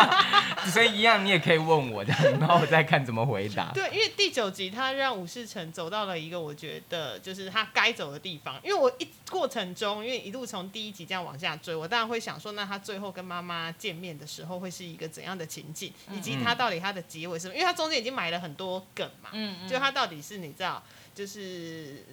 [0.71, 3.71] 所以一样你也可以问我这样，然后我再看怎么回答。
[3.75, 8.55] 对，因为第九集他让武士成走到了一个我觉得就是他该走的地方。
[8.63, 17.55] 因为我一过程中，因为一路从第一集这样往下追，我当然会想说，那他最后跟妈妈见面的时候会是一个怎样的情景，以及他到底他的结尾是什么？
[17.55, 20.81] 因为他中间已经埋了很多梗嘛，嗯嗯就他到底是你知道，
[21.13, 22.05] 就是。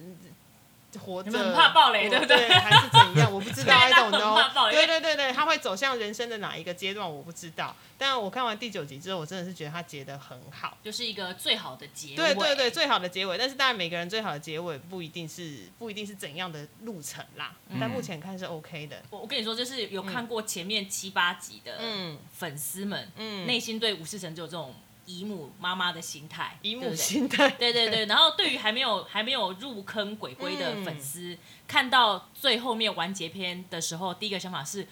[0.97, 3.31] 嗯活着，怕暴雷我对不对还是怎样？
[3.31, 4.71] 我不知道 don't 他很怕爆 know。
[4.71, 7.75] 雷对对对对，他会走向人生的哪一个阶段，我不知道。
[7.97, 10.77] 但我看完第九集之后，我真的是觉得他结得很好。
[10.83, 12.15] 就是一个最好的结尾。
[12.15, 13.37] 对对对，最好的结尾。
[13.37, 19.01] 但是当然每个人最好的结尾不一定是不一定是怎样的路程啦，但目前看是 OK 的。
[19.09, 24.73] 我我跟你说，就是有看过前面七八集的嗯粉丝们，嗯，内心对吴世成就有这种
[25.05, 31.37] 姨母妈妈的心态，姨母对不对心态，对对对，然后对于还没有还没有入坑鬼鬼的粉丝，
[31.67, 34.87] 看到最后面完结篇的时候，第一个想法是：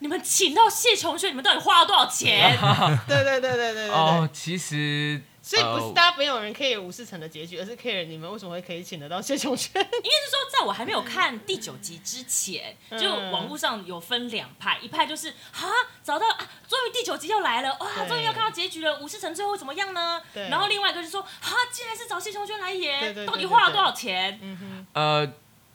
[0.00, 2.56] 你们请到谢琼轩，你们到底花了多少钱？
[3.08, 3.90] 对对对对对对对。
[3.90, 9.70] 哦，其实所以不是呃大家没有人 care 武士城的结局，而是 care 你们为什么会可以请得到谢琼轩。
[9.76, 15.68] 应该是说，在我还没有看第九集之前，嗯就网络上有分两派，一派就是哈
[16.02, 20.22] 找到啊，终于第九集要来了，哇，终于要看到结局了，武士城最后会怎么样呢？
[20.32, 24.38] 对然后另外一个就是说，哈，竟然是找谢琼轩来演，对对对到底花了多少钱？
[24.40, 25.26] 嗯哼，呃，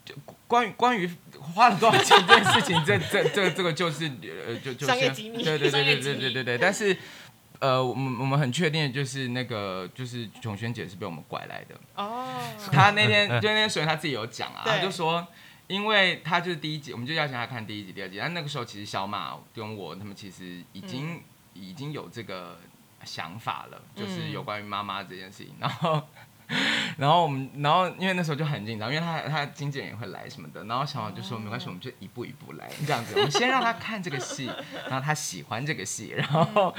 [0.04, 0.16] 就
[0.48, 1.08] 关于关于
[1.54, 4.06] 花了多少钱这件事情，这这这这个就是
[4.48, 6.98] 呃就就先商业机密对对对对对对对，但是。
[7.60, 11.76] 呃，我们我们很确定，就是那个，就是琼轩姐是被我们拐来的。
[11.96, 12.26] 哦，
[12.72, 15.28] 她那天就那天所以她自己有讲啊，她就说，
[15.68, 18.18] 因为她就是第一集，我们就邀请她看第一集、第二集。
[18.20, 21.22] 但那个时候其实小马跟我他们其实已经、嗯
[21.56, 22.58] 已经有这个
[23.04, 25.54] 想法了，就是嗯有关于妈妈这件事情。
[25.60, 26.02] 然后
[26.98, 34.52] 然后我们，然后因为那时候就很紧张，因为他他经纪人也会来什么的，然后小宝就说没关系，我们就一步一步来这样子，我们先让他看这个戏，
[34.90, 36.74] 然后他喜欢这个戏，然后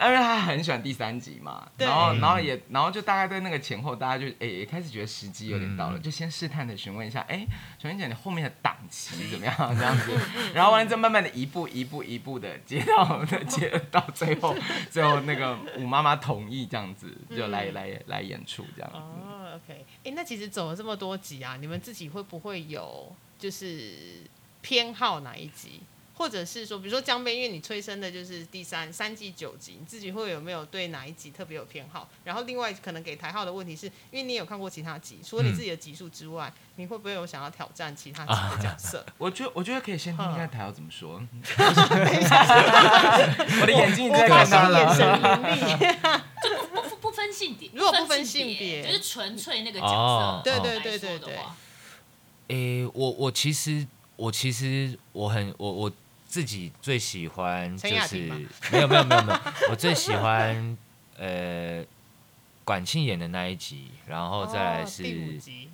[0.00, 1.86] 因为他很喜欢第三集嘛，对。
[1.86, 7.44] 然后然后也然后就大概在那个前后，大家就哎也开始觉得时机有点到了，就先试探的询问一下，哎，
[7.78, 9.54] 小燕姐你后面的档期怎么样？
[9.76, 10.12] 这样子，
[10.54, 14.54] 然后完了之后慢慢的一步一步一步的接到的接到最后
[14.90, 18.98] 最后那个五妈妈同意这样子就来来来演出这样子。
[19.08, 24.22] 哦，OK，哎、那其实走了这么多集啊，你们自己会不会有就是
[24.60, 25.80] 偏好哪一集？
[26.14, 32.08] 或者是说，比如说江边，因为你催生的就是第三三季九集，你自己会有没有对哪一集特别有偏好？
[32.24, 39.06] 然后另外可能给台号的问题是，因为你有看过其他集，除了你自己的集数之外，你会不会有想要挑战其他集的角色？
[39.16, 41.22] 我觉得我觉得可以先听听看台要怎么说。
[43.60, 45.36] 我的眼睛已经看他现眼神了。
[45.54, 45.96] 凌厉。
[46.72, 50.50] 不不不分性别，如果不分分性别就是纯粹那个角哦色。
[50.50, 51.38] 对对对对对
[52.48, 53.86] 诶、我我其实
[54.16, 55.92] 我其实我很我我
[56.26, 58.16] 自己最喜欢就是
[58.72, 60.76] 没有没有没有没有， 我最喜欢
[61.18, 61.84] 呃
[62.64, 65.02] 管庆演的那一集，然后再来是
[65.38, 65.68] 集，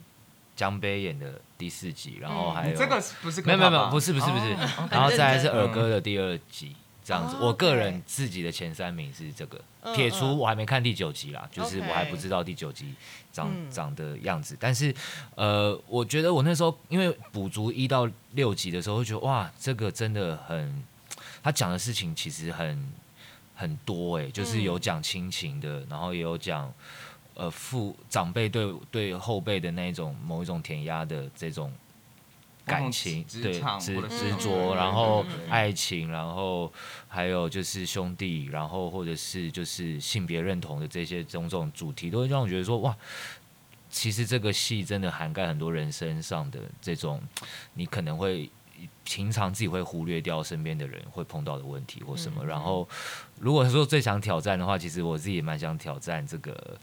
[0.56, 6.74] 江杯演的第四集，然后嗯还有、你这个是不是没有没有没有不是是不是不是，哦然后再来是很儿歌的第二集。
[7.04, 10.38] 这样子，哦我个人自己的前三名是这个，嗯撇除嗯。
[10.38, 12.94] 我还没看第九集啦，就是我还不知道第九集
[13.30, 13.70] 长、嗯。
[13.70, 14.56] 长的样子。
[14.58, 14.94] 但是，
[15.34, 20.82] 呃，我觉得我那时候因为补足一到六集的时候，会觉得哇，这个真的很，
[21.42, 22.92] 他讲的事情其实很
[23.54, 26.72] 很多哎、就是有讲亲情的，然后也有讲
[27.34, 31.70] 呃父长辈对对后辈的那种某一种填压的这种
[32.64, 36.72] 感情，对执执着，嗯然后爱情，然后
[37.08, 42.96] 还有就是兄弟，然后或者是就是性别认同的这些种种主题，都会让我觉得说哇。
[43.90, 47.22] 其实这个戏真的涵盖很多人身上的这种，
[47.74, 48.50] 你可能会
[49.04, 52.42] 平常自己会忽略掉身边的人会碰到的问题或什么。
[52.42, 52.88] 嗯然后，
[53.38, 56.76] 如果说最想挑战的话，其实我自己也蛮想挑战这个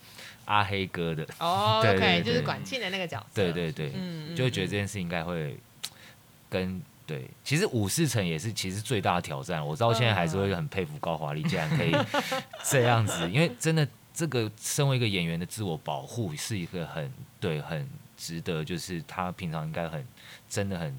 [0.45, 1.27] 阿黑哥的。
[1.39, 3.25] 哦对 对，OK，对就是管庆的那个角色。
[3.43, 5.57] 对对对，嗯，嗯就会觉得这件事应该会
[6.51, 9.65] 跟对，其实五四层也是其实最大的挑战。
[9.65, 11.91] 我到现在还是会很佩服高华丽，竟然可以
[12.63, 20.05] 这样子，因为真的这个身为一个演员的自我保护是一个很对很值得，就是他平常应该很
[20.47, 20.95] 真的很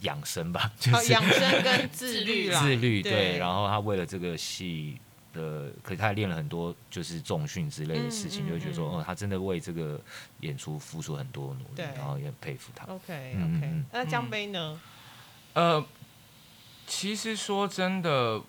[0.00, 4.98] 养生吧，就是哦养生跟 自律啦，自律对，对，然后他为了这个戏。
[5.34, 10.00] 的，可是他还练了很多就是重训之类的事情，嗯嗯就会觉得说，嗯哦，他真的为这个
[10.40, 12.84] 演出付出很多努力，然后也很佩服他。
[12.86, 14.80] OK 嗯 OK，嗯那江杯呢？
[15.52, 15.84] 呃，
[16.86, 18.40] 其实说真的，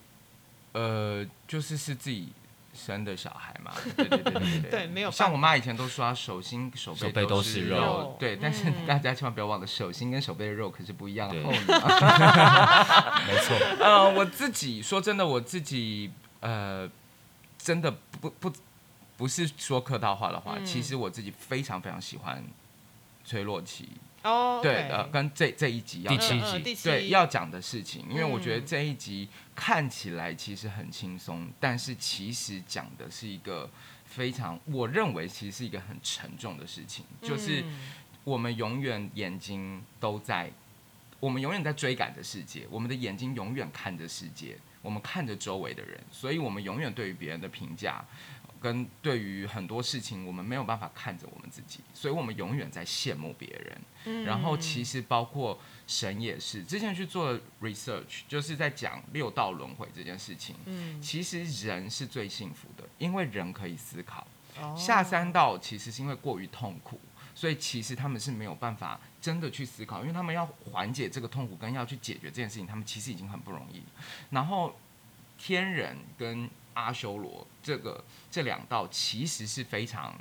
[0.72, 2.30] 呃，就是是自己
[2.74, 11.50] 生的小孩嘛，对对对对 对对没有像我妈以前都说，她手心手背手背都是是肉对，但是嗯大家千万不要忘了，手心跟手背的肉可是不一样厚的。
[13.28, 16.90] 没错，呃，我自己说真的，我自己呃，
[17.58, 18.54] 真的不不
[19.18, 20.66] 不是说客套话的话，嗯。
[20.66, 22.44] 其实我自己非常非常喜欢
[23.24, 23.90] 崔洛奇，
[24.24, 26.60] 哦，对呃，跟这这一集要第七嗯嗯集。
[26.60, 26.90] 第七。
[26.90, 28.66] 对要讲的事情，因为我觉得嗯。
[28.66, 33.70] 这一集看起来其实很轻松，但是其实讲的是一个
[34.06, 37.92] 非常，我认为其实是一个很沉重的事情，就是嗯
[38.24, 40.52] 我们永远眼睛都在，
[41.20, 48.06] 我们永远在追赶着世界，我们的眼睛永远看着世界，我们看着周围的人，所以我们永远对于别人的评价。
[48.62, 53.82] 跟对于很多事情，我们没有办法看着我们自己，所以我们永远在羡慕别人。
[54.06, 60.56] 嗯然后其实包括神也是，之前去做 research，就是在讲六道轮回这件事情。
[60.66, 64.26] 嗯其实人是最幸福的，因为人可以思考。
[64.60, 67.00] 哦下三道其实是因为过于痛苦，
[67.36, 73.82] 所以其实他们是没有办法真的去思考，因为他们要缓解这个痛苦跟要去解决这件事情，他们其实已经很不容易。
[74.30, 74.76] 然后
[75.36, 80.14] 天人跟阿修罗这个这两道其实是非常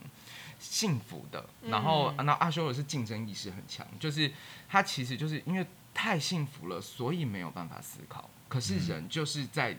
[0.59, 4.33] 幸福的，然后嗯那阿修罗是竞争意识很强，就是
[4.71, 8.31] 他其实就是因为太幸福了，所以没有办法思考。
[8.49, 9.77] 可是人就是在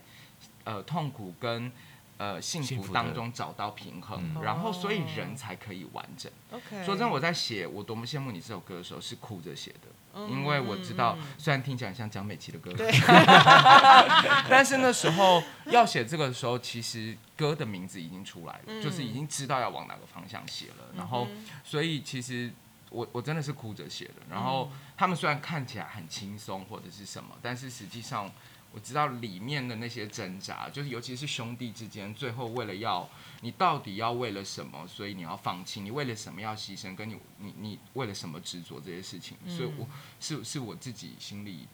[0.65, 1.71] 呃痛苦跟
[2.18, 4.41] 呃幸幸福当中找到平衡，嗯。
[4.41, 6.32] 然后所以哦人才可以完整。
[6.51, 10.30] OK，说真的，我在写《我多么羡慕你》这首歌的时候是哭着写的，嗯。
[10.32, 12.72] 因为我知道嗯嗯虽然听起来像江美琪的歌，
[14.49, 18.82] 但是那时候要写这个的时候，其实歌的名字已经出来了，嗯。
[18.82, 22.51] 就是已经知道要往哪个方向写了，然后嗯所以其实
[22.89, 24.13] 我我真的是哭着写的。
[24.30, 24.80] 然后嗯。
[24.97, 28.32] 他们虽然看起来很轻松或者是什么，但是实际上
[28.76, 33.09] 我知道里面的那些挣扎，就是尤其是兄弟之间，最后为了要
[33.39, 39.88] 你到底要为了什么，所以你要放弃，你为了什么要牺牲，跟你你你为了什么执着这些事情，所以我
[40.19, 41.65] 是是我自己心里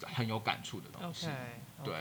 [0.00, 1.26] 很有感触的东西。
[1.84, 1.94] 对。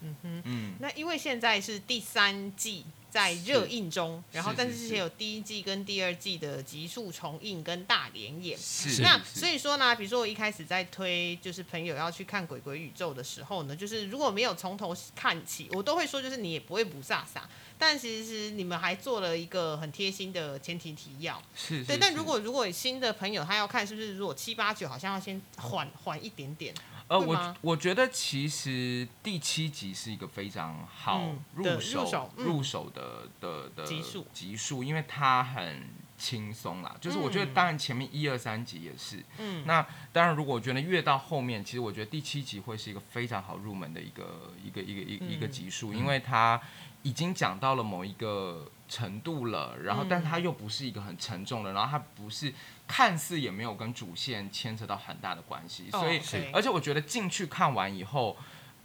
[0.00, 0.42] 嗯哼。
[0.46, 8.56] 嗯，那因为现在是第三季在热映中，然后但是之前有第一季跟第二季的集数重映跟大连演。
[8.58, 17.40] 是那所以说呢，比如说我一开始在推，就是朋友要去看《鬼鬼宇宙》的时候呢，就是如果没有从头看起，我都会说，就是你也不会不飒飒。
[17.76, 21.78] 但其实你们还做了一个很贴心的前提提要，对。
[21.78, 26.74] 是是是但如果如果新的朋友他要看，是不是如果七八九好像要先缓缓一点点？
[27.10, 32.44] 呃，我我觉得其实第七集是一个非常好入入手、嗯。
[32.46, 34.24] 入手的的的集数。
[34.32, 36.96] 集数，因为它很轻松啦。
[37.00, 37.52] 就是我觉得，嗯。
[37.52, 45.50] 当然前面一二三集也是，嗯，那当然如果我觉得越到后面，其实我觉得第七集会是一个非常好入门的一个一个一个一个一个嗯。
[45.50, 46.60] 集数，因为它
[47.02, 52.54] 已经讲到了某一个程度了，然后但它又不是一个很沉重的，然后它不是
[52.90, 58.36] 看似也没有跟主线牵扯到很大的关系，所以哦而且我觉得进去看完以后，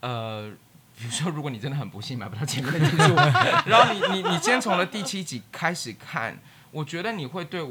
[0.02, 0.54] 呃。
[0.98, 3.14] 比如说，如果你真的很不幸买不到前面的集数，
[3.70, 6.40] 然后你你你先从了第七集开始看，
[6.72, 7.68] 我觉得你会对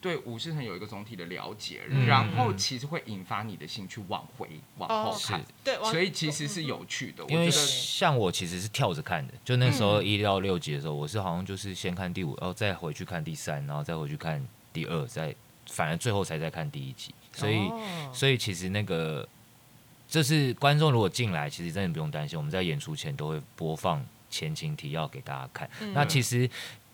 [0.00, 7.24] 对武士城有一个总体的了解，嗯然后其实会引发你的兴趣往回往后哦看，对，往所以其实是有趣的。
[7.24, 15.32] 我因为觉得像我其实是跳着看的，就那时候嗯一到六集的时候，我是好像就是先看第五，然后再回去看第三，然后再回去看第二，再
[15.74, 19.28] 反而最后才在看第一集，所以、哦所以其实那个
[20.08, 25.68] 就是观众如果进来，其实真的不用担心，我们在演出前都会播放前情提要给大家看。
[25.80, 26.48] 嗯那其实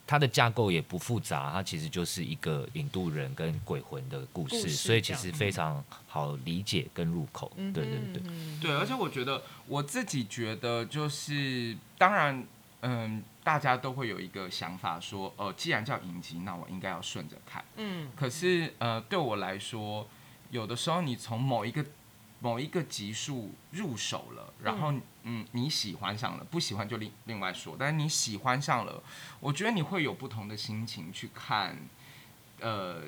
[0.07, 7.53] 它的架构也不复杂，它其实就是一个引渡人跟鬼魂的故事，故事所以其实非常好理解跟入口。
[7.57, 8.23] 嗯对对对。
[8.27, 12.43] 嗯对，而且我觉得我自己觉得就是，当然，
[12.83, 17.65] 嗯，大家都会有一个想法说，呃，既然叫影集，那我应该要顺着看。
[17.77, 20.09] 嗯可是，呃，对我来说，
[20.51, 21.85] 有的时候你从某一个
[22.41, 27.77] 某一个集数入手了，然后嗯你喜欢上了，不喜欢就另另外说。
[27.79, 29.03] 但是你喜欢上了，
[29.41, 31.77] 我觉得你会有不同的心情去看，
[32.61, 33.03] 呃，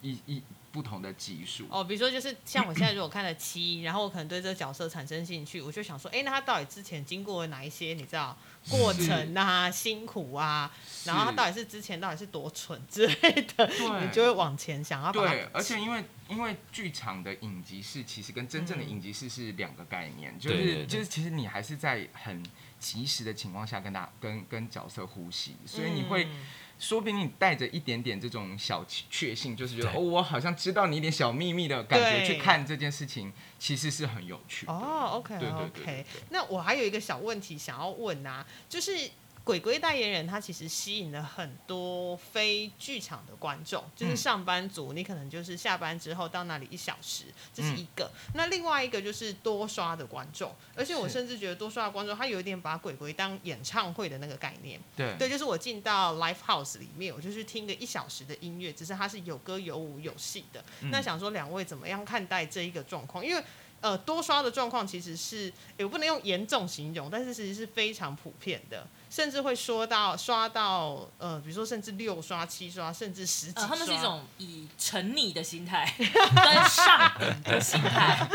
[0.00, 0.42] 一一
[0.72, 1.66] 不同的级数。
[1.70, 8.36] 哦，比如说就是像我现在如果看了七， 然后我可能对这个角色产生兴趣，我就想说，哎，那他到底之前经过了哪一些你知道
[8.68, 10.70] 过程啊、辛苦啊，
[11.04, 13.66] 然后他到底是之前到底是多蠢之类的，
[14.00, 22.44] 你就会往前想要把对，而且因为因为剧场的影集室其实跟真正的影集室是两个概念，就是就是其实你还是在很
[22.78, 26.24] 及时的情况下跟他跟跟角色呼吸，所以你会。
[26.24, 26.46] 嗯
[26.80, 34.72] 说不定你带着一点点这种小确幸，就是觉得哦，我好像知道你一点小秘密的感觉，去看这件事情，其实是很有趣的。
[34.72, 36.06] 哦 OK，对对。
[36.30, 39.10] 那我还有一个小问题想要问啊，就是
[39.42, 48.10] 鬼鬼代言人他其实吸引了很多非剧场的观众，就是嗯上班族，你可能就是下班之后到那里一小时，这是嗯一个。
[48.34, 54.78] 那另外一个就是多刷的观众，而且我甚至觉得多刷的观众他有一点把鬼鬼当演唱会的那个概念。
[54.96, 60.62] 对对，就是我进到 live house 里面，我就去听个一小时的音乐，只是它是有歌有舞有戏的。
[60.82, 63.24] 嗯那想说两位怎么样看待这一个状况？
[63.24, 63.42] 因为
[63.80, 73.62] 呃，多刷的状况其实是，也不能用严重形容，但是其实是非常普遍的，甚至会说到刷到呃，比如说甚至六刷、七刷，甚至十几刷。
[73.64, 78.28] 呃，他们是一种以沉溺的心态 跟上瘾的心态，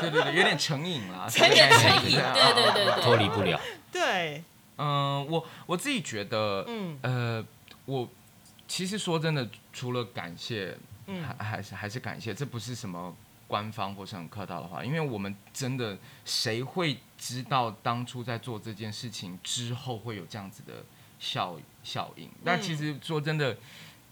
[0.00, 3.60] 对对对，有点成瘾啦， 成瘾成瘾，啊对对对对，脱离不了。
[3.92, 4.42] 对，
[4.78, 6.98] 嗯，我我自己觉得，嗯。
[7.02, 7.44] 呃，
[7.84, 8.08] 我
[8.66, 11.22] 其实说真的，除了感谢，嗯。
[11.22, 13.14] 还还是还是感谢，这不是什么
[13.46, 20.84] 官方或是很客套的话，因为我们真的谁会知道当初在做这件事情之后会有这样子的
[21.18, 22.28] 效效应？
[22.44, 23.56] 但其实说真的，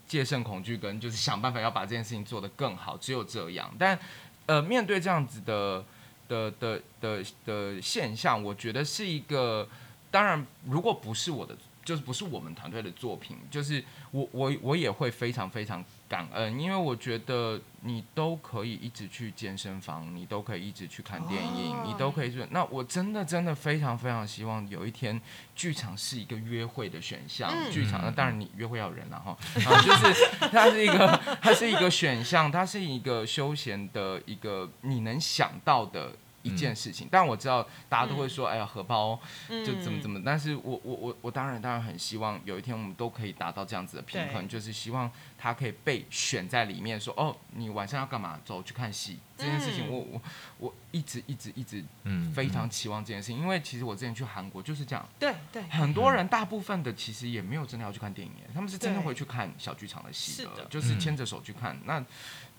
[0.07, 3.73] 戒慎恐惧跟就是想办法要把这件事情做得更好，只有这样。
[3.79, 3.99] 但
[4.47, 5.85] 呃，面对这样子的
[6.29, 9.69] 的的的的现象，我觉得是一个，
[10.11, 22.47] 当然如果不是我的，就是不是我们团队的作品，就是我我我也会非常非常感恩，因为我觉得你都可以一直去健身房，你都可以一直去看电影，哦你都可以去。
[22.51, 25.19] 那我真的真的非常非常希望有一天
[25.57, 36.13] 剧场是一个约会的选项，嗯剧场那当然你约会要人了哈，然后就是它是一个它是一个选项，它是一个休闲的一个你能想到的
[36.43, 37.09] 一件事情。
[37.11, 39.19] 但我知道大家都会说，哎呀，荷包
[39.49, 39.65] 嗯。
[39.65, 48.39] 就怎么怎么，但是我我我我当然当然很希望有一天我们都可以达到这样子的平衡，就是希望他可以被选在里面，说哦，你晚上要干嘛？
[48.45, 49.91] 走去看戏这件事情，嗯。
[49.91, 50.23] 我我
[50.59, 60.65] 我一直一直一直嗯，非常期望这件事情，因为其实我之前去韩国就是这样，对对，很多人大部分的其实也没有真的要去看电影，他们是真的会去看小剧场的戏是的。
[60.69, 61.01] 就是嗯。
[61.01, 61.77] 牵着手去看。
[61.85, 62.05] 那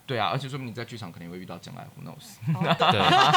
[0.06, 2.36] 对啊，而且说明你在剧场肯定会遇到真爱，Who knows？
[2.54, 2.60] 哦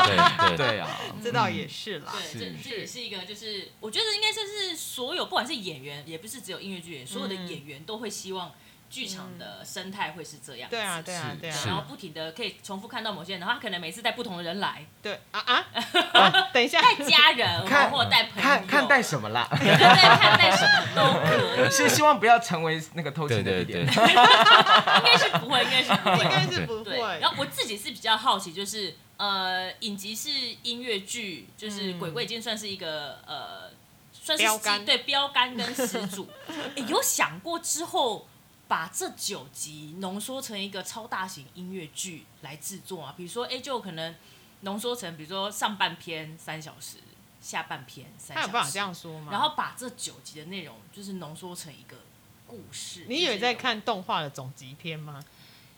[0.05, 2.11] 对对对对， 啊，这倒也是啦。
[2.11, 8.53] 对，这这也是一个，就是我觉得应该算是所有不管是演员，也不是只有音乐剧演员，所有的嗯演员都会希望
[8.89, 10.75] 剧场的生态会是这样子。
[10.75, 15.65] 对啊，对啊，对对啊，然后不停的可以重复看到某些人，然后他可能每次带不同的人来，对啊啊
[16.13, 16.31] 啊！
[16.53, 19.47] 等一下，带家人看或带朋友，看看待什么啦？
[19.51, 26.23] 对对看带什么都可以，是希望不要成为那个偷情的对对对一点。，应该是不会，应该是不应会。
[26.23, 27.29] 该是不对，会然。
[27.29, 30.29] 后我自己是比较好奇，就是呃，影集是
[30.63, 33.69] 音乐剧，就是嗯《鬼鬼》已经算是一个呃，
[34.13, 36.29] 算是标杆基对标杆跟始祖。
[36.75, 38.27] 诶有想过之后
[38.67, 43.13] 把这九集浓缩成一个超大型音乐剧来制作啊？
[43.15, 44.13] 比如说，哎，就可能
[44.61, 46.97] 浓缩成，比如说上半篇三小时，
[47.41, 49.31] 下半篇三小时，他有办法这样说吗？
[49.31, 51.97] 然后把这九集的内容就是浓缩成一个
[52.45, 53.05] 故事。
[53.07, 55.23] 你以为在看动画的总集篇吗？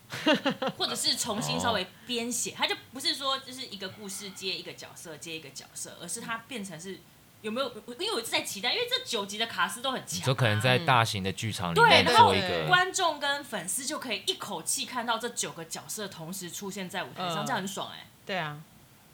[0.76, 7.00] 或者是重新稍微编写，它就不是说就是一个故事接一个角色接一个角色，而是它变成是
[7.42, 7.68] 有没有？
[8.00, 17.46] 因为我一直在期待，因为这九集的卡斯都很强、啊，你说可能在大型的剧场里，面然后对做一个，观众跟粉丝就可以一口气看到这九个角色同时出现在舞台上，嗯。
[17.46, 18.62] 这样很爽哎、对啊，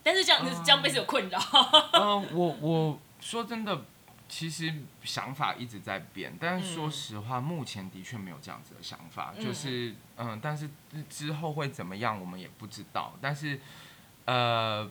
[0.02, 1.40] 但是这样、这样被是有困扰，
[1.94, 3.82] 嗯，我我说真的，
[4.28, 4.74] 其实
[5.04, 9.46] 想法一直在变，但是说实话，目前的确没有这样子的想法，嗯。
[9.46, 10.70] 就是嗯，但是
[11.10, 13.14] 之后会怎么样，我们也不知道。
[13.22, 13.60] 但是
[14.26, 14.90] 呃，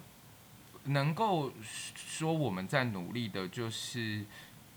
[0.85, 1.53] 能够
[1.95, 4.25] 说我们在努力的，就是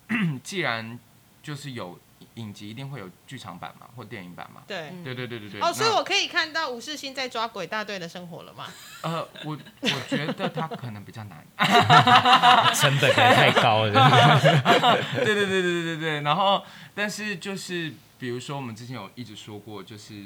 [0.44, 0.98] 既然
[1.44, 2.00] 就是有
[2.36, 4.62] 影集，一定会有剧场版嘛，或电影版嘛。
[4.68, 4.90] 对。
[4.92, 5.62] 嗯对对对对对。
[5.62, 8.68] 哦，所以我可以看到吴世勋在抓鬼大队的生活了吗？
[9.02, 11.46] 呃，我我觉得他可能比较难。
[12.76, 13.92] 成本可能太高了。
[15.24, 16.22] 对对对对对对对。
[16.22, 16.64] 然后，
[16.96, 20.26] 但是就是比如说，我们之前有一直说过，就是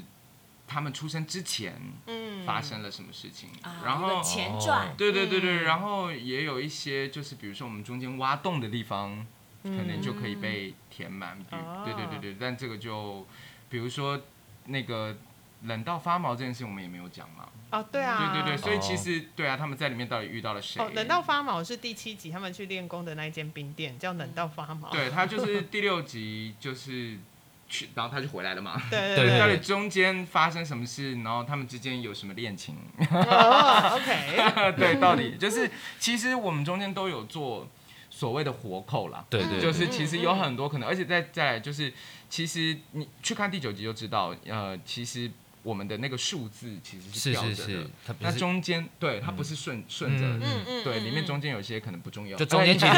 [0.73, 1.73] 他们出生之前
[2.07, 4.21] 嗯，发生了什么事情，啊然后。
[4.23, 9.25] 前传哦，对对对对，嗯然后也有一些就是，比如说我们中间挖洞的地方，
[9.63, 11.37] 可能就可以被填满。
[11.37, 13.25] 比如哦对对对对，但这个就，
[13.67, 14.21] 比如说
[14.67, 15.17] 那个
[15.63, 17.49] 冷到发毛这件事情，我们也没有讲嘛。
[17.71, 20.81] 哦，对啊，对对对，所以哦其实对啊，他们在里面到底遇到了谁？
[20.81, 24.89] 哦，冷到发毛是第七集他们去练功的那一间冰店，叫冷到发毛。
[24.91, 27.17] 对他就是第六集就是
[27.71, 28.79] 去，然后他就回来了嘛。
[28.89, 32.75] 对对对到对底中间发生什么事，然后他们之间有什么恋情？
[33.09, 37.67] 哦，OK， 对，到底就是其实我们中间都有做
[38.09, 39.25] 所谓的活扣啦。
[39.29, 41.91] 对对，就是其实有很多可能，而且再再来就是，
[42.29, 45.31] 其实你去看第九集就知道，呃，其实
[45.63, 47.55] 我们的那个数字其实是掉着的。
[47.55, 52.93] 是是，它不它是中间对它不是顺顺着，嗯嗯嗯，对，嗯里面中间有一些可能不重要，就中间其实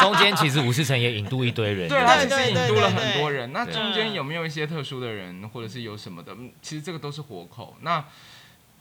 [0.00, 3.52] 中间其实吴世成也引渡一堆人， 对，不他其实对对引渡了很多人。
[3.52, 6.32] 那中间有没有一些特殊的人，或者是有什么的？
[6.34, 7.76] 嗯其实这个都是活口。
[7.82, 8.04] 那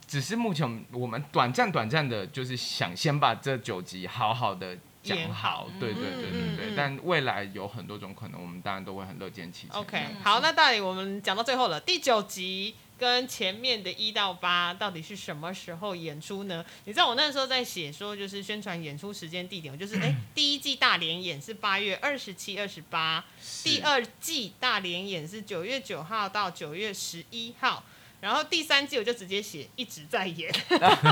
[0.08, 5.68] 只是目前我们短暂短暂的，就是想先把这九集好好的讲好好。
[5.80, 6.74] 对对对对对。
[6.78, 9.80] 但未来有很多种可能，我们当然都会很乐见其成。
[9.80, 16.66] OK，嗯好，那到底我们讲到最后了，第九集跟前面的一到八到底是什么时候演出呢？
[16.86, 23.24] 你知道我那时候在写说，就是宣传演出时间地点，就是哎、 第一季大连演是八月二十七、二十八，
[23.64, 27.84] 第二季大连演是九月九号到九月十一号。
[28.26, 30.52] 然后第三季我就直接写一直在演，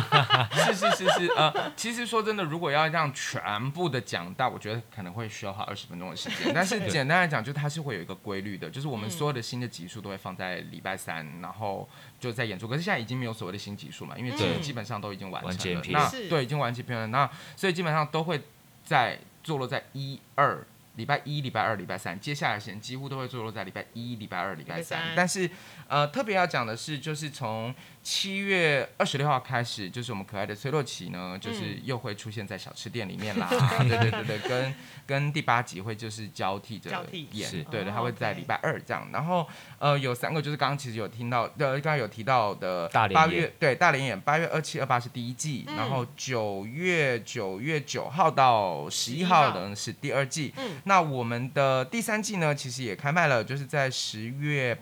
[0.65, 6.51] 是是是是，呃，其实说真的，如果要让全部的讲到，我觉得可能会需要花二十分钟的时间。
[6.51, 11.87] 但是简单来讲，就它是会有一个规律的，就是我们所有的新的集数都会放在礼拜三，然后
[12.19, 12.67] 就在演出。
[12.67, 15.81] 可是现在已经没有所谓的新集数嘛，因为基对基本上都已经完成了。
[15.89, 17.05] 那对，已经完结篇了。
[17.05, 18.41] 那所以基本上都会
[18.83, 20.65] 在坐落在一二。
[20.95, 25.13] 礼拜一、礼拜二、礼拜三，接下来的时间几乎都会坐落在礼拜一、礼拜二、礼拜三。
[25.15, 25.49] 但是，
[25.87, 27.73] 呃，特别要讲的是，就是从
[28.03, 33.47] 七月二十六号开始，就是我们可爱的崔洛奇呢，就是又会出现在小吃店里面啦。
[33.79, 34.75] 对对对对，跟
[35.07, 36.89] 跟第八集会就是交替着
[37.31, 39.07] 演，对对，哦他会在礼拜二这样。
[39.13, 39.47] 然后
[39.79, 50.53] 呃，有三个就是刚刚其实有听到，呃，刚刚有提到的大连演八月对大连演八月二七二八是第一季，嗯然后九月九月九号到十一号呢是第二季。
[50.57, 54.77] 嗯那我们的第三季呢，其实也开卖了，就是在十月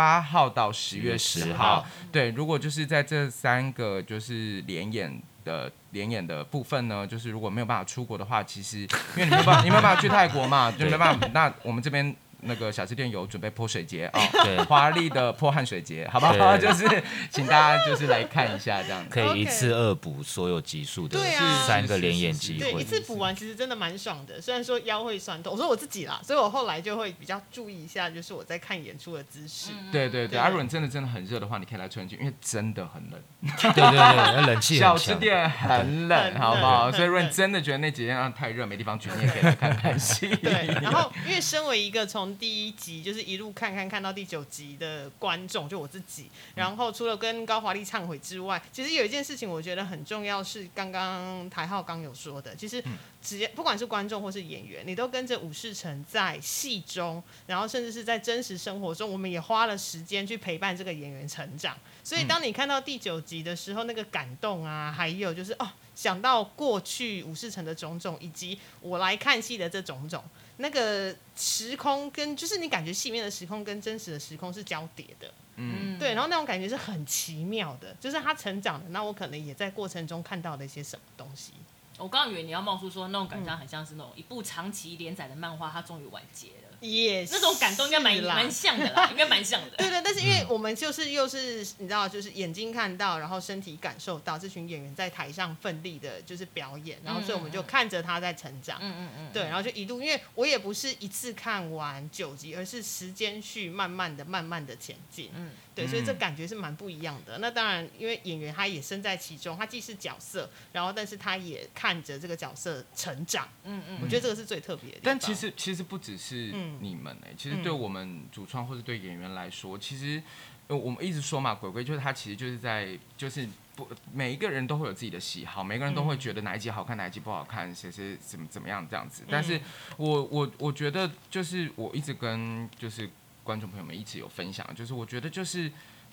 [0.00, 1.86] 八号到十月十10号号。
[2.10, 8.78] 对，如果就是在这三个就是连演的联演的部分呢，就是如果没有办法出国的话，其实
[9.14, 11.28] 因为你没有办法，你没有办法去泰国嘛，就没办法。
[11.34, 12.16] 那我们这边。
[12.42, 16.56] 那个小吃店有准备泼水节啊， 对，华丽的泼汗水节，好不好？
[16.58, 19.10] 就是请大家就是来看一下这样子。
[19.10, 22.84] 可以一次二补所有集数的对啊三个连演机对，一。
[22.90, 29.70] 次补完其实真的蛮爽的，虽然说腰会酸痛，我说我自己啦，所以我后来就会比较注意一下，就是我在看演出的姿势。
[29.92, 33.20] 对对对，对阿如果你真的真的很热的话，你可以来春季，因为真的很冷，
[33.62, 35.14] 对对对，那冷气小吃。
[35.20, 36.90] 店很冷，好不好？
[36.90, 40.26] 所以如果你真的觉得那几天让太热没地方去，你也可以来看看戏。
[40.42, 52.82] 对，然后因为身为一个从第一集就是一路看看看到第九集的观众，就我自己，然后除了跟高华丽忏悔之外，其实有一件事情我觉得很重要，是刚刚台浩刚有说的，其实
[53.22, 61.76] 只要不管是观众或是演员，你都跟着武士成在戏中，然后甚至是在真实生活中，我们也花了时间去陪伴这个演员成长。
[62.02, 70.24] 所以当你看到第九集的时候，那个感动啊，还有就是哦，想到过去武士城的种种，以及我来看戏的这种种，
[70.60, 81.52] 那个时空跟就是你感觉戏里面的时空跟真实的时空是交叠的，嗯，对，然后那种感觉是很奇妙的，就是他成长的，那我可能也在过程中看到了一些什么东西。
[81.96, 89.76] 我刚刚以为你要冒出说那种感觉很像是那种一部长期连载的漫画，它终于完结了，也那种感动应该蛮蛮像的啦， 应该蛮像的。
[89.76, 98.78] 对对，但是因为我们就是又是你知道，就是眼睛看到，然后身体感受到这群演员在台上奋力的，就是表演，然后所以我们就看着他在成长。
[98.80, 105.30] 嗯嗯嗯，对，然后就一路，因为我也不是一次看完九集，而是时间序慢慢的、慢慢的前进。
[105.34, 105.50] 嗯
[105.80, 107.38] 对，所以这嗯感觉是蛮不一样的。
[107.38, 113.48] 那当然，因为演员他也身在其中，他既是角色，然后但是他也看着这个角色成长。
[113.64, 115.00] 嗯嗯我觉得这个是最特别的。
[115.02, 120.22] 但其实其实不只是嗯你们哎、其实对我们主创或者对演员来说，其实
[120.68, 129.24] 呃我们一直说嘛，鬼鬼就是他其实就是在就是不每一个人都会有自己的喜好，每个人都会觉得哪一集好看，哪一集不好看，谁谁怎么怎么样这样子。
[129.28, 129.60] 但是
[129.96, 133.08] 我我我觉得就是我一直跟就是
[133.44, 135.70] 观众朋友们一直有分享，就是我觉得就是。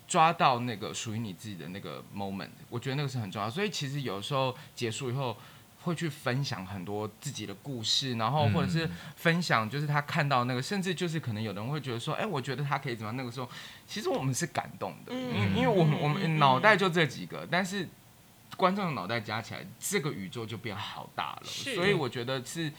[0.08, 3.50] 抓到那个属于你自己的那个 moment，我觉得那个是很重要。
[3.50, 5.36] 所以其实有时候结束以后，
[5.82, 13.18] 会去分享很多自己的故事，然后或者是分享就是他看到那个，甚至就是可能有人会觉得说，哎、我觉得他可以怎么样？
[13.18, 13.50] 那个时候，
[13.86, 17.86] 其实我们是感动的，因为因为我们我们脑袋就这几个，但是
[18.56, 21.44] 观众的脑袋加起来，这个宇宙就变好大了。
[21.44, 22.72] 所以我觉得是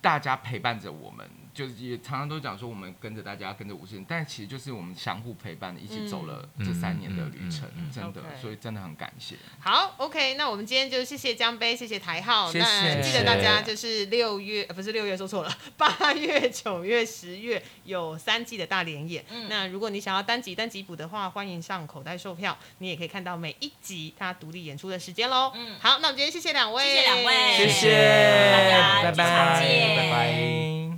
[0.00, 1.28] 大家陪伴着我们，
[1.58, 9.34] 就是也常常都讲说我们跟着大家，跟着五十人，但其实就是我们相互陪伴的，一起走了这三年的旅程，嗯嗯嗯嗯真的所以真的很感谢。
[9.58, 12.52] 好，OK，那我们今天就谢谢江杯，谢谢台浩。
[12.52, 12.64] 谢谢。
[12.64, 19.24] 那记得大家就是六月，呃不是六月，说错了， 八月、九月、十月有三季的大连演。
[19.28, 19.48] 嗯。
[19.48, 25.50] 那如果你想要单集单集补的话，欢迎上口袋售票，你也可以看到每一集它独立演出的时间喽。
[25.56, 25.74] 嗯。
[25.80, 27.56] 好，那我们今天谢谢两位，谢谢两位。
[27.56, 29.96] 谢谢，大家拜拜，见。
[29.96, 30.97] 拜拜。